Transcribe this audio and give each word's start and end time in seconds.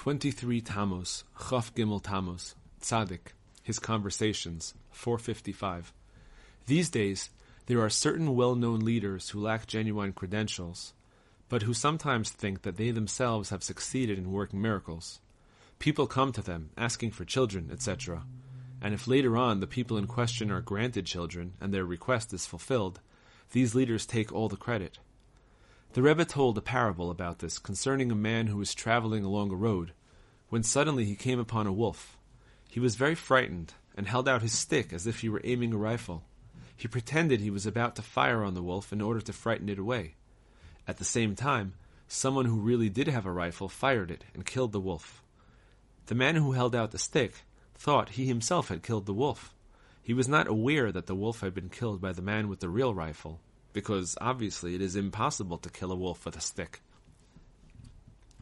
23 0.00 0.62
Tammuz, 0.62 1.24
Chaf 1.50 1.74
Gimel 1.74 2.02
Tammuz, 2.02 2.54
Tzaddik, 2.80 3.34
His 3.62 3.78
Conversations, 3.78 4.72
455. 4.92 5.92
These 6.64 6.88
days, 6.88 7.28
there 7.66 7.82
are 7.82 7.90
certain 7.90 8.34
well-known 8.34 8.80
leaders 8.80 9.28
who 9.28 9.42
lack 9.42 9.66
genuine 9.66 10.14
credentials, 10.14 10.94
but 11.50 11.64
who 11.64 11.74
sometimes 11.74 12.30
think 12.30 12.62
that 12.62 12.78
they 12.78 12.90
themselves 12.90 13.50
have 13.50 13.62
succeeded 13.62 14.16
in 14.16 14.32
working 14.32 14.62
miracles. 14.62 15.20
People 15.78 16.06
come 16.06 16.32
to 16.32 16.40
them, 16.40 16.70
asking 16.78 17.10
for 17.10 17.26
children, 17.26 17.68
etc., 17.70 18.24
and 18.80 18.94
if 18.94 19.06
later 19.06 19.36
on 19.36 19.60
the 19.60 19.66
people 19.66 19.98
in 19.98 20.06
question 20.06 20.50
are 20.50 20.62
granted 20.62 21.04
children 21.04 21.52
and 21.60 21.74
their 21.74 21.84
request 21.84 22.32
is 22.32 22.46
fulfilled, 22.46 23.00
these 23.52 23.74
leaders 23.74 24.06
take 24.06 24.32
all 24.32 24.48
the 24.48 24.56
credit. 24.56 24.98
The 25.92 26.02
Rebbe 26.02 26.24
told 26.24 26.56
a 26.56 26.60
parable 26.60 27.10
about 27.10 27.40
this 27.40 27.58
concerning 27.58 28.12
a 28.12 28.14
man 28.14 28.46
who 28.46 28.58
was 28.58 28.74
traveling 28.74 29.24
along 29.24 29.50
a 29.50 29.56
road, 29.56 29.92
when 30.48 30.62
suddenly 30.62 31.04
he 31.04 31.16
came 31.16 31.40
upon 31.40 31.66
a 31.66 31.72
wolf. 31.72 32.16
He 32.68 32.78
was 32.78 32.94
very 32.94 33.16
frightened, 33.16 33.74
and 33.96 34.06
held 34.06 34.28
out 34.28 34.42
his 34.42 34.52
stick 34.52 34.92
as 34.92 35.08
if 35.08 35.20
he 35.20 35.28
were 35.28 35.40
aiming 35.42 35.72
a 35.72 35.76
rifle. 35.76 36.22
He 36.76 36.86
pretended 36.86 37.40
he 37.40 37.50
was 37.50 37.66
about 37.66 37.96
to 37.96 38.02
fire 38.02 38.44
on 38.44 38.54
the 38.54 38.62
wolf 38.62 38.92
in 38.92 39.00
order 39.00 39.20
to 39.20 39.32
frighten 39.32 39.68
it 39.68 39.80
away. 39.80 40.14
At 40.86 40.98
the 40.98 41.04
same 41.04 41.34
time, 41.34 41.74
someone 42.06 42.44
who 42.44 42.60
really 42.60 42.88
did 42.88 43.08
have 43.08 43.26
a 43.26 43.32
rifle 43.32 43.68
fired 43.68 44.12
it 44.12 44.24
and 44.32 44.46
killed 44.46 44.70
the 44.70 44.78
wolf. 44.78 45.24
The 46.06 46.14
man 46.14 46.36
who 46.36 46.52
held 46.52 46.76
out 46.76 46.92
the 46.92 46.98
stick 46.98 47.42
thought 47.74 48.10
he 48.10 48.26
himself 48.26 48.68
had 48.68 48.84
killed 48.84 49.06
the 49.06 49.12
wolf. 49.12 49.52
He 50.00 50.14
was 50.14 50.28
not 50.28 50.46
aware 50.46 50.92
that 50.92 51.06
the 51.06 51.16
wolf 51.16 51.40
had 51.40 51.52
been 51.52 51.68
killed 51.68 52.00
by 52.00 52.12
the 52.12 52.22
man 52.22 52.48
with 52.48 52.60
the 52.60 52.68
real 52.68 52.94
rifle, 52.94 53.40
because 53.72 54.16
obviously 54.20 54.74
it 54.74 54.82
is 54.82 54.96
impossible 54.96 55.58
to 55.58 55.70
kill 55.70 55.92
a 55.92 55.96
wolf 55.96 56.24
with 56.24 56.36
a 56.36 56.40
stick. 56.40 56.80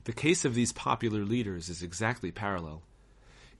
The 0.05 0.13
case 0.13 0.45
of 0.45 0.55
these 0.55 0.73
popular 0.73 1.25
leaders 1.25 1.69
is 1.69 1.83
exactly 1.83 2.31
parallel. 2.31 2.83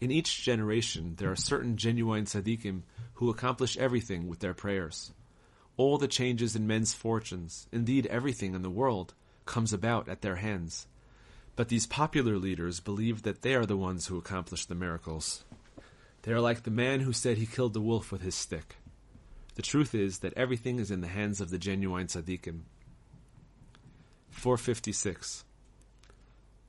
In 0.01 0.11
each 0.11 0.43
generation, 0.43 1.15
there 1.17 1.31
are 1.31 1.37
certain 1.37 1.77
genuine 1.77 2.25
tzaddikim 2.25 2.83
who 3.15 3.29
accomplish 3.29 3.77
everything 3.77 4.29
with 4.29 4.39
their 4.39 4.55
prayers. 4.55 5.13
All 5.77 5.99
the 5.99 6.09
changes 6.09 6.57
in 6.57 6.67
men's 6.67 6.95
fortunes, 6.95 7.67
indeed 7.73 8.07
everything 8.07 8.55
in 8.55 8.63
the 8.63 8.71
world, 8.71 9.15
comes 9.45 9.73
about 9.73 10.09
at 10.09 10.23
their 10.23 10.37
hands. 10.37 10.87
But 11.57 11.69
these 11.69 11.87
popular 11.87 12.39
leaders 12.39 12.81
believe 12.81 13.23
that 13.23 13.43
they 13.43 13.55
are 13.55 13.67
the 13.67 13.77
ones 13.77 14.07
who 14.07 14.17
accomplish 14.17 14.67
the 14.67 14.75
miracles. 14.75 15.45
They 16.23 16.33
are 16.33 16.41
like 16.41 16.63
the 16.63 16.71
man 16.71 17.01
who 17.01 17.13
said 17.13 17.37
he 17.37 17.47
killed 17.47 17.75
the 17.75 17.81
wolf 17.81 18.13
with 18.13 18.23
his 18.23 18.35
stick. 18.35 18.77
The 19.59 19.63
truth 19.63 19.93
is 19.93 20.21
that 20.21 20.35
everything 20.35 20.79
is 20.79 20.93
in 20.93 21.01
the 21.01 21.09
hands 21.09 21.41
of 21.41 21.51
the 21.51 21.59
genuine 21.59 22.07
tzaddikim. 22.07 22.61
456. 24.31 25.43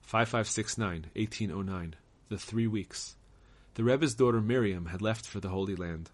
5569, 0.02 1.06
1809. 1.16 1.96
The 2.30 2.38
Three 2.40 2.66
Weeks. 2.66 3.16
The 3.76 3.84
Rebbe's 3.84 4.16
daughter 4.16 4.42
Miriam 4.42 4.88
had 4.88 5.04
left 5.04 5.28
for 5.28 5.40
the 5.40 5.50
Holy 5.50 5.76
Land. 5.76 6.10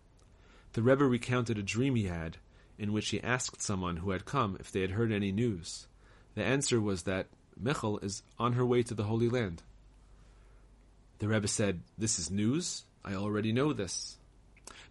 The 0.73 0.81
Rebbe 0.81 1.05
recounted 1.05 1.57
a 1.57 1.63
dream 1.63 1.95
he 1.95 2.07
had, 2.07 2.39
in 2.77 2.91
which 2.91 3.07
he 3.07 3.23
asked 3.23 3.61
someone 3.61 3.95
who 3.95 4.11
had 4.11 4.25
come 4.25 4.57
if 4.59 4.69
they 4.69 4.81
had 4.81 4.91
heard 4.91 5.13
any 5.13 5.31
news. 5.31 5.87
The 6.33 6.43
answer 6.43 6.81
was 6.81 7.03
that 7.03 7.27
Michal 7.57 7.99
is 7.99 8.21
on 8.37 8.51
her 8.51 8.65
way 8.65 8.83
to 8.83 8.93
the 8.93 9.05
Holy 9.05 9.29
Land. 9.29 9.63
The 11.19 11.29
Rebbe 11.29 11.47
said, 11.47 11.83
This 11.97 12.19
is 12.19 12.29
news? 12.29 12.83
I 13.05 13.13
already 13.13 13.53
know 13.53 13.71
this. 13.71 14.17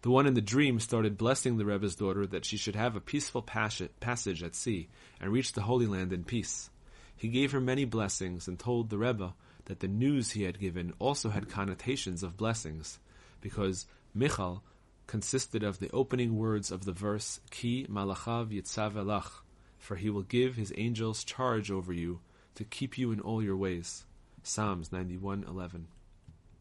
The 0.04 0.10
one 0.10 0.26
in 0.26 0.34
the 0.34 0.42
dream 0.42 0.80
started 0.80 1.16
blessing 1.16 1.56
the 1.56 1.64
Rebbe's 1.64 1.94
daughter 1.94 2.26
that 2.26 2.44
she 2.44 2.58
should 2.58 2.76
have 2.76 2.94
a 2.94 3.00
peaceful 3.00 3.40
passage 3.40 4.42
at 4.42 4.54
sea 4.54 4.90
and 5.18 5.32
reach 5.32 5.54
the 5.54 5.62
Holy 5.62 5.86
Land 5.86 6.12
in 6.12 6.24
peace. 6.24 6.68
He 7.16 7.28
gave 7.28 7.52
her 7.52 7.60
many 7.60 7.86
blessings 7.86 8.46
and 8.46 8.58
told 8.58 8.90
the 8.90 8.98
Rebbe 8.98 9.32
that 9.64 9.80
the 9.80 9.88
news 9.88 10.32
he 10.32 10.42
had 10.42 10.60
given 10.60 10.92
also 10.98 11.30
had 11.30 11.48
connotations 11.48 12.22
of 12.22 12.36
blessings, 12.36 12.98
because 13.40 13.86
Michal 14.12 14.62
consisted 15.06 15.62
of 15.62 15.78
the 15.78 15.90
opening 15.90 16.36
words 16.36 16.70
of 16.70 16.84
the 16.84 16.92
verse 16.92 17.40
Ki 17.50 17.86
malachav 17.88 18.50
yitzav 18.50 18.92
elach, 18.92 19.40
for 19.78 19.96
he 19.96 20.10
will 20.10 20.20
give 20.20 20.56
his 20.56 20.70
angels 20.76 21.24
charge 21.24 21.70
over 21.70 21.94
you 21.94 22.20
to 22.56 22.64
keep 22.64 22.98
you 22.98 23.10
in 23.10 23.20
all 23.20 23.42
your 23.42 23.56
ways. 23.56 24.04
Psalms 24.42 24.90
91:11. 24.90 25.86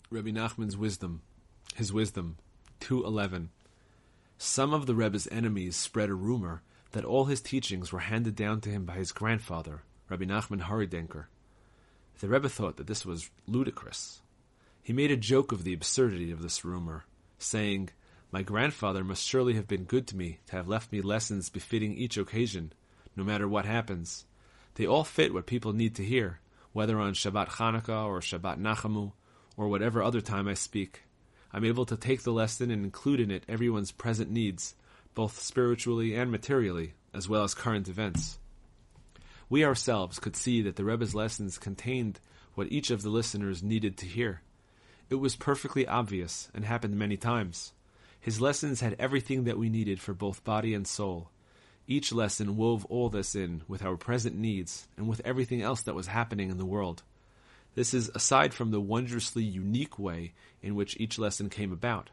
Rabbi 0.09 0.29
Nachman's 0.29 0.77
wisdom, 0.77 1.23
his 1.75 1.91
wisdom, 1.91 2.37
211. 2.79 3.49
Some 4.37 4.73
of 4.73 4.85
the 4.85 4.95
Rebbe's 4.95 5.27
enemies 5.31 5.75
spread 5.75 6.09
a 6.09 6.15
rumor 6.15 6.61
that 6.91 7.05
all 7.05 7.25
his 7.25 7.41
teachings 7.41 7.91
were 7.91 7.99
handed 7.99 8.35
down 8.35 8.61
to 8.61 8.69
him 8.69 8.85
by 8.85 8.93
his 8.93 9.11
grandfather, 9.11 9.83
Rabbi 10.09 10.25
Nachman 10.25 10.61
Horodenker. 10.61 11.25
The 12.19 12.27
Rebbe 12.27 12.49
thought 12.49 12.77
that 12.77 12.87
this 12.87 13.05
was 13.05 13.29
ludicrous. 13.47 14.21
He 14.81 14.93
made 14.93 15.11
a 15.11 15.17
joke 15.17 15.51
of 15.51 15.63
the 15.63 15.73
absurdity 15.73 16.31
of 16.31 16.41
this 16.41 16.65
rumor, 16.65 17.05
saying, 17.37 17.89
My 18.31 18.43
grandfather 18.43 19.03
must 19.03 19.25
surely 19.25 19.53
have 19.53 19.67
been 19.67 19.85
good 19.85 20.07
to 20.07 20.17
me 20.17 20.39
to 20.47 20.55
have 20.57 20.67
left 20.67 20.91
me 20.91 21.01
lessons 21.01 21.49
befitting 21.49 21.95
each 21.95 22.17
occasion, 22.17 22.73
no 23.15 23.23
matter 23.23 23.47
what 23.47 23.65
happens. 23.65 24.25
They 24.75 24.85
all 24.85 25.03
fit 25.03 25.33
what 25.33 25.45
people 25.45 25.73
need 25.73 25.95
to 25.95 26.03
hear, 26.03 26.39
whether 26.73 26.99
on 26.99 27.13
Shabbat 27.13 27.49
Chanukah 27.49 28.05
or 28.05 28.19
Shabbat 28.19 28.59
Nachamu, 28.59 29.13
or 29.55 29.67
whatever 29.67 30.03
other 30.03 30.21
time 30.21 30.47
I 30.47 30.53
speak. 30.53 31.03
I'm 31.53 31.65
able 31.65 31.85
to 31.85 31.95
take 31.95 32.23
the 32.23 32.33
lesson 32.33 32.71
and 32.71 32.83
include 32.83 33.19
in 33.19 33.29
it 33.29 33.43
everyone's 33.47 33.91
present 33.91 34.31
needs, 34.31 34.75
both 35.13 35.39
spiritually 35.39 36.15
and 36.15 36.31
materially, 36.31 36.93
as 37.13 37.29
well 37.29 37.43
as 37.43 37.53
current 37.53 37.87
events. 37.87 38.39
We 39.49 39.63
ourselves 39.63 40.17
could 40.19 40.35
see 40.35 40.63
that 40.63 40.77
the 40.77 40.83
Rebbe's 40.83 41.13
lessons 41.13 41.59
contained 41.59 42.19
what 42.55 42.71
each 42.71 42.89
of 42.89 43.03
the 43.03 43.09
listeners 43.09 43.61
needed 43.61 43.97
to 43.97 44.07
hear. 44.07 44.41
It 45.09 45.15
was 45.15 45.35
perfectly 45.35 45.87
obvious 45.87 46.49
and 46.55 46.65
happened 46.65 46.97
many 46.97 47.17
times. 47.17 47.73
His 48.19 48.41
lessons 48.41 48.81
had 48.81 48.95
everything 48.97 49.43
that 49.43 49.59
we 49.59 49.69
needed 49.69 49.99
for 49.99 50.13
both 50.13 50.43
body 50.43 50.73
and 50.73 50.87
soul. 50.87 51.29
Each 51.85 52.11
lesson 52.11 52.55
wove 52.55 52.85
all 52.85 53.09
this 53.09 53.35
in 53.35 53.61
with 53.67 53.83
our 53.83 53.97
present 53.97 54.35
needs 54.35 54.87
and 54.97 55.07
with 55.07 55.21
everything 55.25 55.61
else 55.61 55.81
that 55.83 55.95
was 55.95 56.07
happening 56.07 56.49
in 56.49 56.57
the 56.57 56.65
world. 56.65 57.03
This 57.75 57.93
is 57.93 58.11
aside 58.13 58.53
from 58.53 58.71
the 58.71 58.81
wondrously 58.81 59.43
unique 59.43 59.97
way 59.97 60.33
in 60.61 60.75
which 60.75 60.97
each 60.99 61.17
lesson 61.17 61.49
came 61.49 61.71
about. 61.71 62.11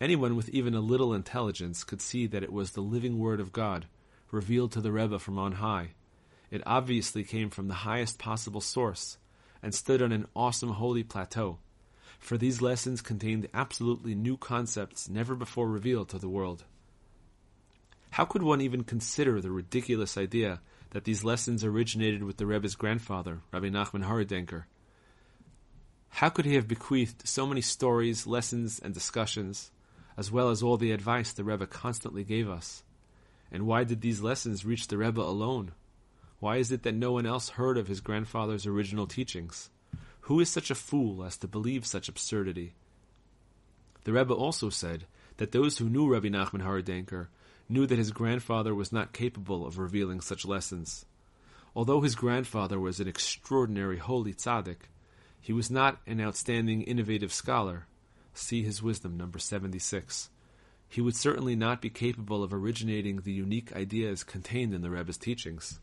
Anyone 0.00 0.36
with 0.36 0.48
even 0.50 0.74
a 0.74 0.80
little 0.80 1.14
intelligence 1.14 1.84
could 1.84 2.00
see 2.00 2.26
that 2.28 2.42
it 2.42 2.52
was 2.52 2.72
the 2.72 2.80
living 2.80 3.18
Word 3.18 3.40
of 3.40 3.52
God, 3.52 3.86
revealed 4.30 4.72
to 4.72 4.80
the 4.80 4.92
Rebbe 4.92 5.18
from 5.18 5.38
on 5.38 5.52
high. 5.52 5.90
It 6.50 6.62
obviously 6.66 7.24
came 7.24 7.50
from 7.50 7.68
the 7.68 7.74
highest 7.74 8.18
possible 8.18 8.60
source, 8.60 9.18
and 9.62 9.74
stood 9.74 10.02
on 10.02 10.12
an 10.12 10.26
awesome 10.36 10.70
holy 10.70 11.02
plateau, 11.02 11.58
for 12.18 12.36
these 12.36 12.60
lessons 12.60 13.00
contained 13.00 13.48
absolutely 13.54 14.14
new 14.14 14.36
concepts 14.36 15.08
never 15.08 15.34
before 15.34 15.68
revealed 15.68 16.08
to 16.10 16.18
the 16.18 16.28
world. 16.28 16.64
How 18.10 18.24
could 18.24 18.42
one 18.42 18.60
even 18.60 18.84
consider 18.84 19.40
the 19.40 19.50
ridiculous 19.50 20.16
idea 20.16 20.60
that 20.90 21.04
these 21.04 21.24
lessons 21.24 21.64
originated 21.64 22.22
with 22.22 22.36
the 22.36 22.46
Rebbe's 22.46 22.76
grandfather, 22.76 23.40
Rabbi 23.52 23.68
Nachman 23.70 24.04
Horodenker, 24.04 24.64
how 26.14 26.28
could 26.28 26.44
he 26.44 26.54
have 26.54 26.68
bequeathed 26.68 27.26
so 27.26 27.44
many 27.44 27.60
stories, 27.60 28.24
lessons, 28.24 28.78
and 28.78 28.94
discussions, 28.94 29.72
as 30.16 30.30
well 30.30 30.50
as 30.50 30.62
all 30.62 30.76
the 30.76 30.92
advice 30.92 31.32
the 31.32 31.42
Rebbe 31.42 31.66
constantly 31.66 32.22
gave 32.22 32.48
us? 32.48 32.84
And 33.50 33.66
why 33.66 33.82
did 33.82 34.00
these 34.00 34.20
lessons 34.20 34.64
reach 34.64 34.86
the 34.86 34.96
Rebbe 34.96 35.20
alone? 35.20 35.72
Why 36.38 36.58
is 36.58 36.70
it 36.70 36.84
that 36.84 36.94
no 36.94 37.10
one 37.10 37.26
else 37.26 37.48
heard 37.48 37.76
of 37.76 37.88
his 37.88 38.00
grandfather's 38.00 38.64
original 38.64 39.08
teachings? 39.08 39.70
Who 40.20 40.38
is 40.38 40.48
such 40.48 40.70
a 40.70 40.76
fool 40.76 41.24
as 41.24 41.36
to 41.38 41.48
believe 41.48 41.84
such 41.84 42.08
absurdity? 42.08 42.74
The 44.04 44.12
Rebbe 44.12 44.34
also 44.34 44.70
said 44.70 45.06
that 45.38 45.50
those 45.50 45.78
who 45.78 45.88
knew 45.88 46.08
Rabbi 46.08 46.28
Nachman 46.28 46.62
Horodenker 46.62 47.26
knew 47.68 47.88
that 47.88 47.98
his 47.98 48.12
grandfather 48.12 48.72
was 48.72 48.92
not 48.92 49.12
capable 49.12 49.66
of 49.66 49.78
revealing 49.78 50.20
such 50.20 50.46
lessons. 50.46 51.06
Although 51.74 52.02
his 52.02 52.14
grandfather 52.14 52.78
was 52.78 53.00
an 53.00 53.08
extraordinary 53.08 53.98
holy 53.98 54.32
tzaddik, 54.32 54.90
he 55.44 55.52
was 55.52 55.70
not 55.70 56.00
an 56.06 56.22
outstanding 56.22 56.80
innovative 56.80 57.30
scholar. 57.30 57.86
See 58.32 58.62
his 58.62 58.82
wisdom, 58.82 59.18
number 59.18 59.38
76. 59.38 60.30
He 60.88 61.02
would 61.02 61.14
certainly 61.14 61.54
not 61.54 61.82
be 61.82 61.90
capable 61.90 62.42
of 62.42 62.54
originating 62.54 63.18
the 63.18 63.32
unique 63.32 63.76
ideas 63.76 64.24
contained 64.24 64.72
in 64.72 64.80
the 64.80 64.88
Rebbe's 64.88 65.18
teachings. 65.18 65.80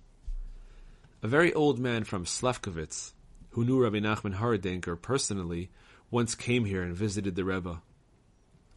A 1.21 1.27
very 1.27 1.53
old 1.53 1.77
man 1.77 2.05
from 2.05 2.25
Slavkovitz, 2.25 3.13
who 3.51 3.63
knew 3.63 3.79
Rabbi 3.79 3.99
Nachman 3.99 4.37
Horodenker 4.37 4.99
personally, 4.99 5.69
once 6.09 6.33
came 6.33 6.65
here 6.65 6.81
and 6.81 6.95
visited 6.95 7.35
the 7.35 7.45
Rebbe. 7.45 7.83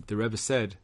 The 0.06 0.16
Rebbe 0.16 0.36
said, 0.36 0.76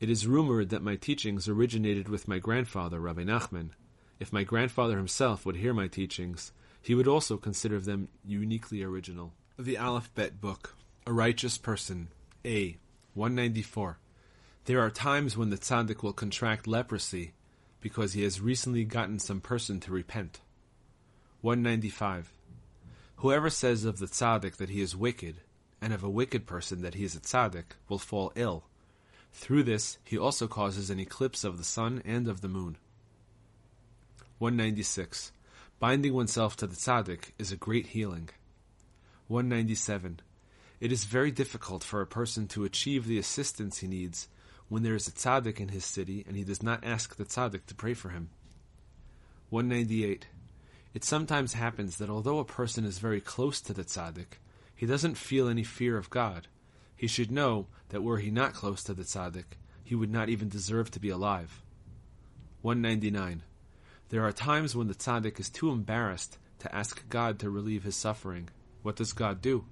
It 0.00 0.08
is 0.08 0.26
rumored 0.26 0.70
that 0.70 0.82
my 0.82 0.96
teachings 0.96 1.46
originated 1.46 2.08
with 2.08 2.26
my 2.26 2.38
grandfather, 2.38 2.98
Rabbi 3.00 3.24
Nachman. 3.24 3.72
If 4.18 4.32
my 4.32 4.44
grandfather 4.44 4.96
himself 4.96 5.44
would 5.44 5.56
hear 5.56 5.74
my 5.74 5.88
teachings, 5.88 6.52
he 6.80 6.94
would 6.94 7.06
also 7.06 7.36
consider 7.36 7.78
them 7.78 8.08
uniquely 8.24 8.82
original. 8.82 9.34
The 9.64 9.76
Alphabet 9.76 10.40
Book, 10.40 10.74
A 11.06 11.12
Righteous 11.12 11.56
Person, 11.56 12.08
A. 12.44 12.78
194. 13.14 13.96
There 14.64 14.80
are 14.80 14.90
times 14.90 15.36
when 15.36 15.50
the 15.50 15.56
tzaddik 15.56 16.02
will 16.02 16.12
contract 16.12 16.66
leprosy 16.66 17.34
because 17.80 18.12
he 18.12 18.24
has 18.24 18.40
recently 18.40 18.82
gotten 18.82 19.20
some 19.20 19.40
person 19.40 19.78
to 19.78 19.92
repent. 19.92 20.40
195. 21.42 22.32
Whoever 23.18 23.50
says 23.50 23.84
of 23.84 24.00
the 24.00 24.06
tzaddik 24.06 24.56
that 24.56 24.70
he 24.70 24.80
is 24.80 24.96
wicked, 24.96 25.36
and 25.80 25.92
of 25.92 26.02
a 26.02 26.10
wicked 26.10 26.44
person 26.44 26.82
that 26.82 26.94
he 26.94 27.04
is 27.04 27.14
a 27.14 27.20
tzaddik, 27.20 27.76
will 27.88 28.00
fall 28.00 28.32
ill. 28.34 28.64
Through 29.32 29.62
this, 29.62 29.98
he 30.02 30.18
also 30.18 30.48
causes 30.48 30.90
an 30.90 30.98
eclipse 30.98 31.44
of 31.44 31.58
the 31.58 31.62
sun 31.62 32.02
and 32.04 32.26
of 32.26 32.40
the 32.40 32.48
moon. 32.48 32.78
196. 34.38 35.30
Binding 35.78 36.14
oneself 36.14 36.56
to 36.56 36.66
the 36.66 36.74
tzaddik 36.74 37.30
is 37.38 37.52
a 37.52 37.56
great 37.56 37.86
healing. 37.86 38.28
197. 39.28 40.20
It 40.80 40.90
is 40.92 41.04
very 41.04 41.30
difficult 41.30 41.84
for 41.84 42.00
a 42.00 42.06
person 42.06 42.48
to 42.48 42.64
achieve 42.64 43.06
the 43.06 43.18
assistance 43.18 43.78
he 43.78 43.86
needs 43.86 44.28
when 44.68 44.82
there 44.82 44.94
is 44.94 45.06
a 45.06 45.12
tzaddik 45.12 45.60
in 45.60 45.68
his 45.68 45.84
city 45.84 46.24
and 46.26 46.36
he 46.36 46.44
does 46.44 46.62
not 46.62 46.84
ask 46.84 47.16
the 47.16 47.24
tzaddik 47.24 47.66
to 47.66 47.74
pray 47.74 47.94
for 47.94 48.08
him. 48.08 48.30
198. 49.50 50.26
It 50.94 51.04
sometimes 51.04 51.52
happens 51.52 51.96
that 51.96 52.10
although 52.10 52.38
a 52.38 52.44
person 52.44 52.84
is 52.84 52.98
very 52.98 53.20
close 53.20 53.60
to 53.60 53.72
the 53.72 53.84
tzaddik, 53.84 54.38
he 54.74 54.86
doesn't 54.86 55.16
feel 55.16 55.48
any 55.48 55.62
fear 55.62 55.96
of 55.96 56.10
God. 56.10 56.48
He 56.96 57.06
should 57.06 57.30
know 57.30 57.66
that 57.90 58.02
were 58.02 58.18
he 58.18 58.30
not 58.30 58.54
close 58.54 58.82
to 58.84 58.94
the 58.94 59.04
tzaddik, 59.04 59.56
he 59.84 59.94
would 59.94 60.10
not 60.10 60.28
even 60.28 60.48
deserve 60.48 60.90
to 60.90 61.00
be 61.00 61.10
alive. 61.10 61.62
199. 62.62 63.42
There 64.08 64.24
are 64.24 64.32
times 64.32 64.74
when 64.74 64.88
the 64.88 64.94
tzaddik 64.94 65.38
is 65.38 65.50
too 65.50 65.70
embarrassed 65.70 66.38
to 66.60 66.74
ask 66.74 67.08
God 67.08 67.38
to 67.38 67.50
relieve 67.50 67.84
his 67.84 67.96
suffering. 67.96 68.48
What 68.82 68.96
does 68.96 69.12
God 69.12 69.40
do? 69.40 69.64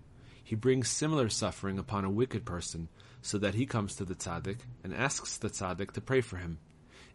He 0.42 0.54
brings 0.54 0.88
similar 0.88 1.28
suffering 1.28 1.78
upon 1.78 2.04
a 2.04 2.10
wicked 2.10 2.44
person, 2.44 2.88
so 3.22 3.38
that 3.38 3.54
he 3.54 3.66
comes 3.66 3.94
to 3.96 4.04
the 4.04 4.14
tzaddik 4.14 4.58
and 4.82 4.94
asks 4.94 5.36
the 5.36 5.50
tzaddik 5.50 5.92
to 5.92 6.00
pray 6.00 6.20
for 6.20 6.38
him. 6.38 6.58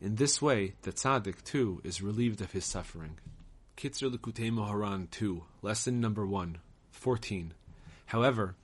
In 0.02 0.16
this 0.16 0.42
way, 0.42 0.74
the 0.84 0.92
tzaddik 0.92 1.44
too 1.44 1.82
is 1.84 2.02
relieved 2.02 2.42
of 2.42 2.52
his 2.52 2.66
suffering. 2.66 3.18
Kitzur 3.78 4.10
Likutei 4.10 4.52
Moharan 4.52 5.10
2, 5.10 5.44
Lesson 5.62 6.00
Number 6.00 6.26
1, 6.26 6.60
14. 6.92 7.54
However, 8.08 8.56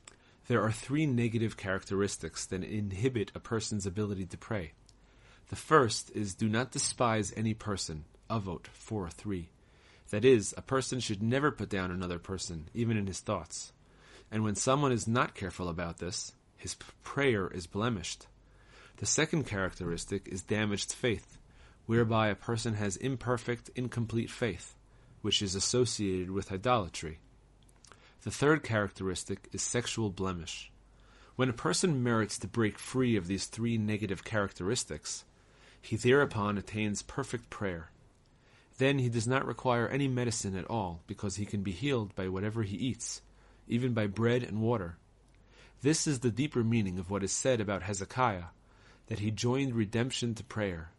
there 0.48 0.62
are 0.62 0.72
three 0.72 1.06
negative 1.06 1.58
characteristics 1.58 2.46
that 2.46 2.64
inhibit 2.64 3.32
a 3.36 3.40
person's 3.40 3.86
ability 3.86 4.26
to 4.28 4.38
pray. 4.38 4.74
The 5.50 5.56
first 5.56 6.12
is 6.16 6.34
do 6.34 6.48
not 6.48 6.72
despise 6.72 7.34
any 7.36 7.54
person, 7.54 8.06
Avot 8.30 8.68
4 8.68 9.10
3. 9.10 9.50
That 10.12 10.24
is, 10.24 10.54
a 10.56 10.62
person 10.62 11.00
should 11.00 11.24
never 11.24 11.52
put 11.52 11.70
down 11.70 11.92
another 11.92 12.20
person, 12.20 12.70
even 12.74 12.96
in 12.96 13.08
his 13.08 13.20
thoughts. 13.20 13.74
And 14.30 14.44
when 14.44 14.56
someone 14.56 14.92
is 14.92 15.08
not 15.08 15.36
careful 15.36 15.68
about 15.68 15.98
this, 15.98 16.34
his 16.56 16.76
prayer 17.04 17.48
is 17.48 17.68
blemished. 17.68 18.28
The 18.98 19.06
second 19.06 19.48
characteristic 19.48 20.28
is 20.28 20.44
damaged 20.44 20.94
faith, 20.94 21.38
whereby 21.86 22.28
a 22.28 22.36
person 22.36 22.76
has 22.76 22.96
imperfect, 22.98 23.70
incomplete 23.76 24.30
faith 24.30 24.76
which 25.22 25.42
is 25.42 25.56
associated 25.56 26.32
with 26.32 26.52
idolatry. 26.52 27.20
The 28.24 28.32
third 28.32 28.64
characteristic 28.64 29.50
is 29.52 29.62
sexual 29.62 30.10
blemish. 30.10 30.72
When 31.36 31.50
a 31.50 31.54
person 31.54 32.04
merits 32.04 32.38
to 32.40 32.48
break 32.48 32.78
free 32.78 33.16
of 33.16 33.28
these 33.28 33.46
three 33.46 33.78
negative 33.78 34.24
characteristics, 34.24 35.24
he 35.82 35.96
thereupon 35.96 36.58
attains 36.58 37.02
perfect 37.02 37.50
prayer. 37.50 37.90
Then 38.82 38.98
he 38.98 39.10
does 39.10 39.28
not 39.28 39.46
require 39.46 39.88
any 39.88 40.08
medicine 40.08 40.56
at 40.56 40.66
all, 40.66 41.04
because 41.06 41.36
he 41.36 41.46
can 41.46 41.62
be 41.62 41.72
healed 41.72 42.16
by 42.16 42.30
whatever 42.30 42.64
he 42.64 42.78
eats, 42.78 43.22
even 43.68 43.94
by 43.94 44.08
bread 44.08 44.42
and 44.42 44.60
water. 44.60 44.98
This 45.84 46.08
is 46.08 46.22
the 46.22 46.32
deeper 46.32 46.64
meaning 46.64 46.98
of 46.98 47.12
what 47.12 47.22
is 47.22 47.32
said 47.32 47.62
about 47.62 47.84
Hezekiah, 47.84 48.46
that 49.06 49.20
he 49.20 49.30
joined 49.30 49.76
redemption 49.76 50.34
to 50.34 50.44
prayer, 50.44 50.94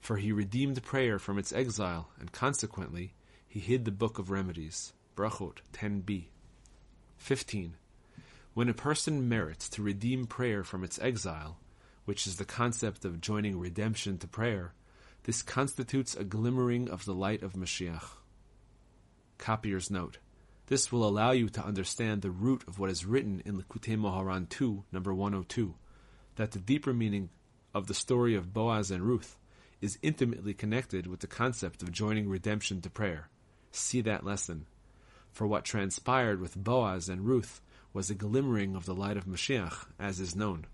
for 0.00 0.16
he 0.16 0.32
redeemed 0.32 0.82
prayer 0.82 1.20
from 1.20 1.38
its 1.38 1.52
exile, 1.52 2.08
and 2.18 2.32
consequently 2.32 3.14
he 3.46 3.60
hid 3.60 3.84
the 3.84 3.92
book 3.92 4.18
of 4.18 4.32
remedies. 4.32 4.92
Brachot 5.14 5.58
10b. 5.72 6.24
15. 7.16 7.76
When 8.54 8.68
a 8.68 8.74
person 8.74 9.28
merits 9.28 9.68
to 9.68 9.82
redeem 9.82 10.26
prayer 10.26 10.64
from 10.64 10.82
its 10.82 10.98
exile, 10.98 11.58
which 12.06 12.26
is 12.26 12.38
the 12.38 12.44
concept 12.44 13.04
of 13.04 13.20
joining 13.20 13.60
redemption 13.60 14.18
to 14.18 14.26
prayer, 14.26 14.72
this 15.24 15.42
constitutes 15.42 16.14
a 16.14 16.24
glimmering 16.24 16.88
of 16.88 17.04
the 17.04 17.14
light 17.14 17.42
of 17.42 17.54
Mashiach. 17.54 18.04
Copier's 19.38 19.90
note. 19.90 20.18
This 20.66 20.92
will 20.92 21.06
allow 21.06 21.32
you 21.32 21.48
to 21.48 21.64
understand 21.64 22.22
the 22.22 22.30
root 22.30 22.62
of 22.68 22.78
what 22.78 22.90
is 22.90 23.04
written 23.04 23.42
in 23.44 23.60
Likutei 23.60 23.96
Moharan 23.96 24.48
2, 24.48 24.84
number 24.92 25.12
102, 25.12 25.74
that 26.36 26.52
the 26.52 26.58
deeper 26.58 26.92
meaning 26.92 27.30
of 27.74 27.86
the 27.86 27.94
story 27.94 28.34
of 28.34 28.52
Boaz 28.52 28.90
and 28.90 29.02
Ruth 29.02 29.36
is 29.80 29.98
intimately 30.02 30.54
connected 30.54 31.06
with 31.06 31.20
the 31.20 31.26
concept 31.26 31.82
of 31.82 31.90
joining 31.90 32.28
redemption 32.28 32.80
to 32.82 32.90
prayer 32.90 33.30
see 33.72 34.00
that 34.02 34.24
lesson. 34.24 34.66
For 35.32 35.46
what 35.46 35.64
transpired 35.64 36.40
with 36.40 36.56
Boaz 36.56 37.08
and 37.08 37.24
Ruth 37.24 37.60
was 37.92 38.10
a 38.10 38.14
glimmering 38.14 38.74
of 38.74 38.84
the 38.84 38.94
light 38.94 39.16
of 39.16 39.26
Mashiach, 39.26 39.86
as 39.98 40.20
is 40.20 40.36
known. 40.36 40.66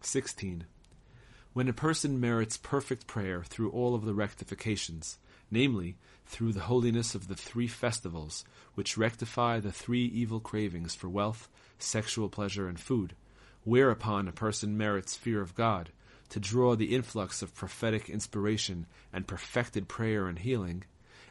16. 0.00 0.66
When 1.54 1.68
a 1.68 1.72
person 1.72 2.18
merits 2.18 2.56
perfect 2.56 3.06
prayer 3.06 3.44
through 3.44 3.70
all 3.70 3.94
of 3.94 4.04
the 4.04 4.12
rectifications, 4.12 5.18
namely, 5.52 5.96
through 6.26 6.52
the 6.52 6.62
holiness 6.62 7.14
of 7.14 7.28
the 7.28 7.36
three 7.36 7.68
festivals, 7.68 8.44
which 8.74 8.98
rectify 8.98 9.60
the 9.60 9.70
three 9.70 10.04
evil 10.04 10.40
cravings 10.40 10.96
for 10.96 11.08
wealth, 11.08 11.48
sexual 11.78 12.28
pleasure, 12.28 12.66
and 12.66 12.80
food, 12.80 13.14
whereupon 13.62 14.26
a 14.26 14.32
person 14.32 14.76
merits 14.76 15.14
fear 15.14 15.40
of 15.40 15.54
God, 15.54 15.90
to 16.30 16.40
draw 16.40 16.74
the 16.74 16.92
influx 16.92 17.40
of 17.40 17.54
prophetic 17.54 18.10
inspiration 18.10 18.86
and 19.12 19.28
perfected 19.28 19.86
prayer 19.86 20.26
and 20.26 20.40
healing, 20.40 20.82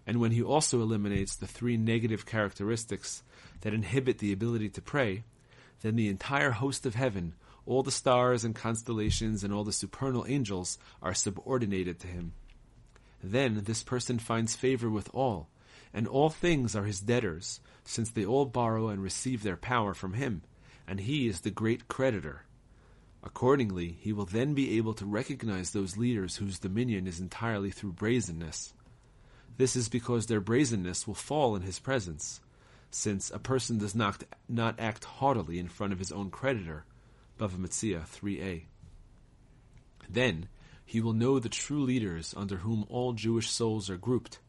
and 0.08 0.22
when 0.22 0.32
he 0.32 0.42
also 0.42 0.82
eliminates 0.82 1.36
the 1.36 1.48
three 1.48 1.76
negative 1.76 2.26
characteristics 2.26 3.24
that 3.60 3.74
inhibit 3.74 4.20
the 4.20 4.32
ability 4.32 4.70
to 4.70 4.82
pray, 4.82 5.26
then 5.82 5.98
the 5.98 6.08
entire 6.08 6.52
host 6.52 6.86
of 6.86 6.96
heaven, 6.96 7.34
all 7.66 7.84
the 7.84 7.92
stars 7.92 8.44
and 8.44 8.56
constellations 8.56 9.44
and 9.44 9.54
all 9.54 9.64
the 9.64 9.72
supernal 9.72 10.26
angels 10.28 10.78
are 11.02 11.14
subordinated 11.14 12.00
to 12.00 12.08
him. 12.08 12.34
Then 13.24 13.62
this 13.64 13.84
person 13.84 14.20
finds 14.20 14.56
favor 14.56 14.90
with 14.90 15.10
all, 15.14 15.48
and 15.94 16.08
all 16.08 16.30
things 16.30 16.76
are 16.76 16.84
his 16.84 17.00
debtors, 17.00 17.62
since 17.86 18.10
they 18.10 18.26
all 18.26 18.46
borrow 18.46 18.90
and 18.90 19.02
receive 19.02 19.44
their 19.44 19.56
power 19.56 19.94
from 19.94 20.14
him, 20.14 20.42
and 20.88 21.00
he 21.00 21.28
is 21.28 21.42
the 21.42 21.52
great 21.52 21.88
creditor. 21.88 22.44
Accordingly, 23.24 23.98
he 24.02 24.12
will 24.12 24.26
then 24.26 24.54
be 24.54 24.78
able 24.78 24.94
to 24.96 25.06
recognize 25.06 25.72
those 25.72 25.96
leaders 25.96 26.36
whose 26.36 26.60
dominion 26.60 27.08
is 27.08 27.22
entirely 27.22 27.72
through 27.72 27.94
brazenness. 27.94 28.74
This 29.56 29.78
is 29.78 29.88
because 29.88 30.26
their 30.26 30.42
brazenness 30.42 31.08
will 31.08 31.14
fall 31.14 31.56
in 31.56 31.62
his 31.62 31.80
presence, 31.80 32.42
since 32.92 33.32
a 33.32 33.40
person 33.40 33.78
does 33.78 33.96
not, 33.96 34.24
not 34.50 34.80
act 34.80 35.06
haughtily 35.06 35.58
in 35.60 35.70
front 35.70 35.94
of 35.94 36.00
his 36.00 36.12
own 36.12 36.30
creditor. 36.30 36.86
Bava 37.40 37.58
Metzia 37.58 38.08
3a. 38.08 38.64
Then 40.10 40.48
he 40.86 41.02
will 41.02 41.14
know 41.14 41.40
the 41.40 41.50
true 41.50 41.84
leaders 41.84 42.34
under 42.38 42.58
whom 42.58 42.86
all 42.90 43.14
Jewish 43.14 43.50
souls 43.50 43.90
are 43.90 43.98
grouped, 43.98 44.40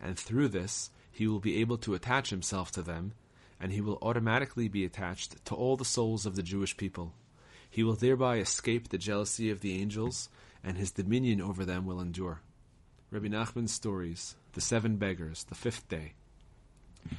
and 0.00 0.18
through 0.18 0.48
this 0.48 0.90
he 1.10 1.26
will 1.26 1.40
be 1.40 1.56
able 1.60 1.78
to 1.78 1.94
attach 1.94 2.30
himself 2.30 2.70
to 2.72 2.82
them, 2.82 3.12
and 3.58 3.72
he 3.72 3.80
will 3.80 3.98
automatically 4.02 4.68
be 4.68 4.84
attached 4.84 5.42
to 5.46 5.54
all 5.54 5.76
the 5.76 5.84
souls 5.84 6.26
of 6.26 6.36
the 6.36 6.42
Jewish 6.42 6.76
people. 6.76 7.14
He 7.70 7.82
will 7.82 7.94
thereby 7.94 8.38
escape 8.38 8.88
the 8.88 8.98
jealousy 8.98 9.50
of 9.50 9.60
the 9.60 9.80
angels, 9.80 10.28
and 10.62 10.76
his 10.76 10.90
dominion 10.90 11.40
over 11.40 11.64
them 11.64 11.86
will 11.86 12.00
endure. 12.00 12.40
Rabbi 13.10 13.28
Nachman's 13.28 13.72
stories, 13.72 14.34
The 14.52 14.60
Seven 14.60 14.96
Beggars, 14.96 15.44
the 15.44 15.54
fifth 15.54 15.88
day. 15.88 16.14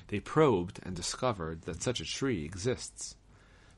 They 0.07 0.19
probed 0.19 0.79
and 0.83 0.95
discovered 0.95 1.63
that 1.63 1.81
such 1.81 1.99
a 1.99 2.05
tree 2.05 2.43
exists. 2.43 3.15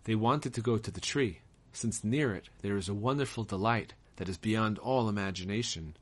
They 0.07 0.15
wanted 0.15 0.53
to 0.53 0.61
go 0.61 0.77
to 0.77 0.89
the 0.89 1.01
tree, 1.01 1.41
since 1.73 2.01
near 2.01 2.33
it 2.33 2.47
there 2.61 2.77
is 2.77 2.87
a 2.87 2.93
wonderful 2.93 3.43
delight 3.43 3.93
that 4.15 4.29
is 4.29 4.37
beyond 4.37 4.79
all 4.79 5.09
imagination. 5.09 5.97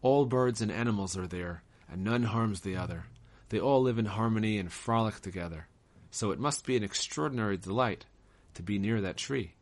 All 0.00 0.24
birds 0.24 0.62
and 0.62 0.72
animals 0.72 1.14
are 1.14 1.26
there, 1.26 1.62
and 1.86 2.02
none 2.02 2.22
harms 2.22 2.62
the 2.62 2.76
other. 2.76 3.04
They 3.50 3.60
all 3.60 3.82
live 3.82 3.98
in 3.98 4.06
harmony 4.06 4.56
and 4.56 4.72
frolic 4.72 5.20
together. 5.20 5.66
So 6.10 6.30
it 6.30 6.40
must 6.40 6.64
be 6.64 6.74
an 6.74 6.82
extraordinary 6.82 7.58
delight 7.58 8.06
to 8.54 8.62
be 8.62 8.78
near 8.78 9.02
that 9.02 9.18
tree. 9.18 9.52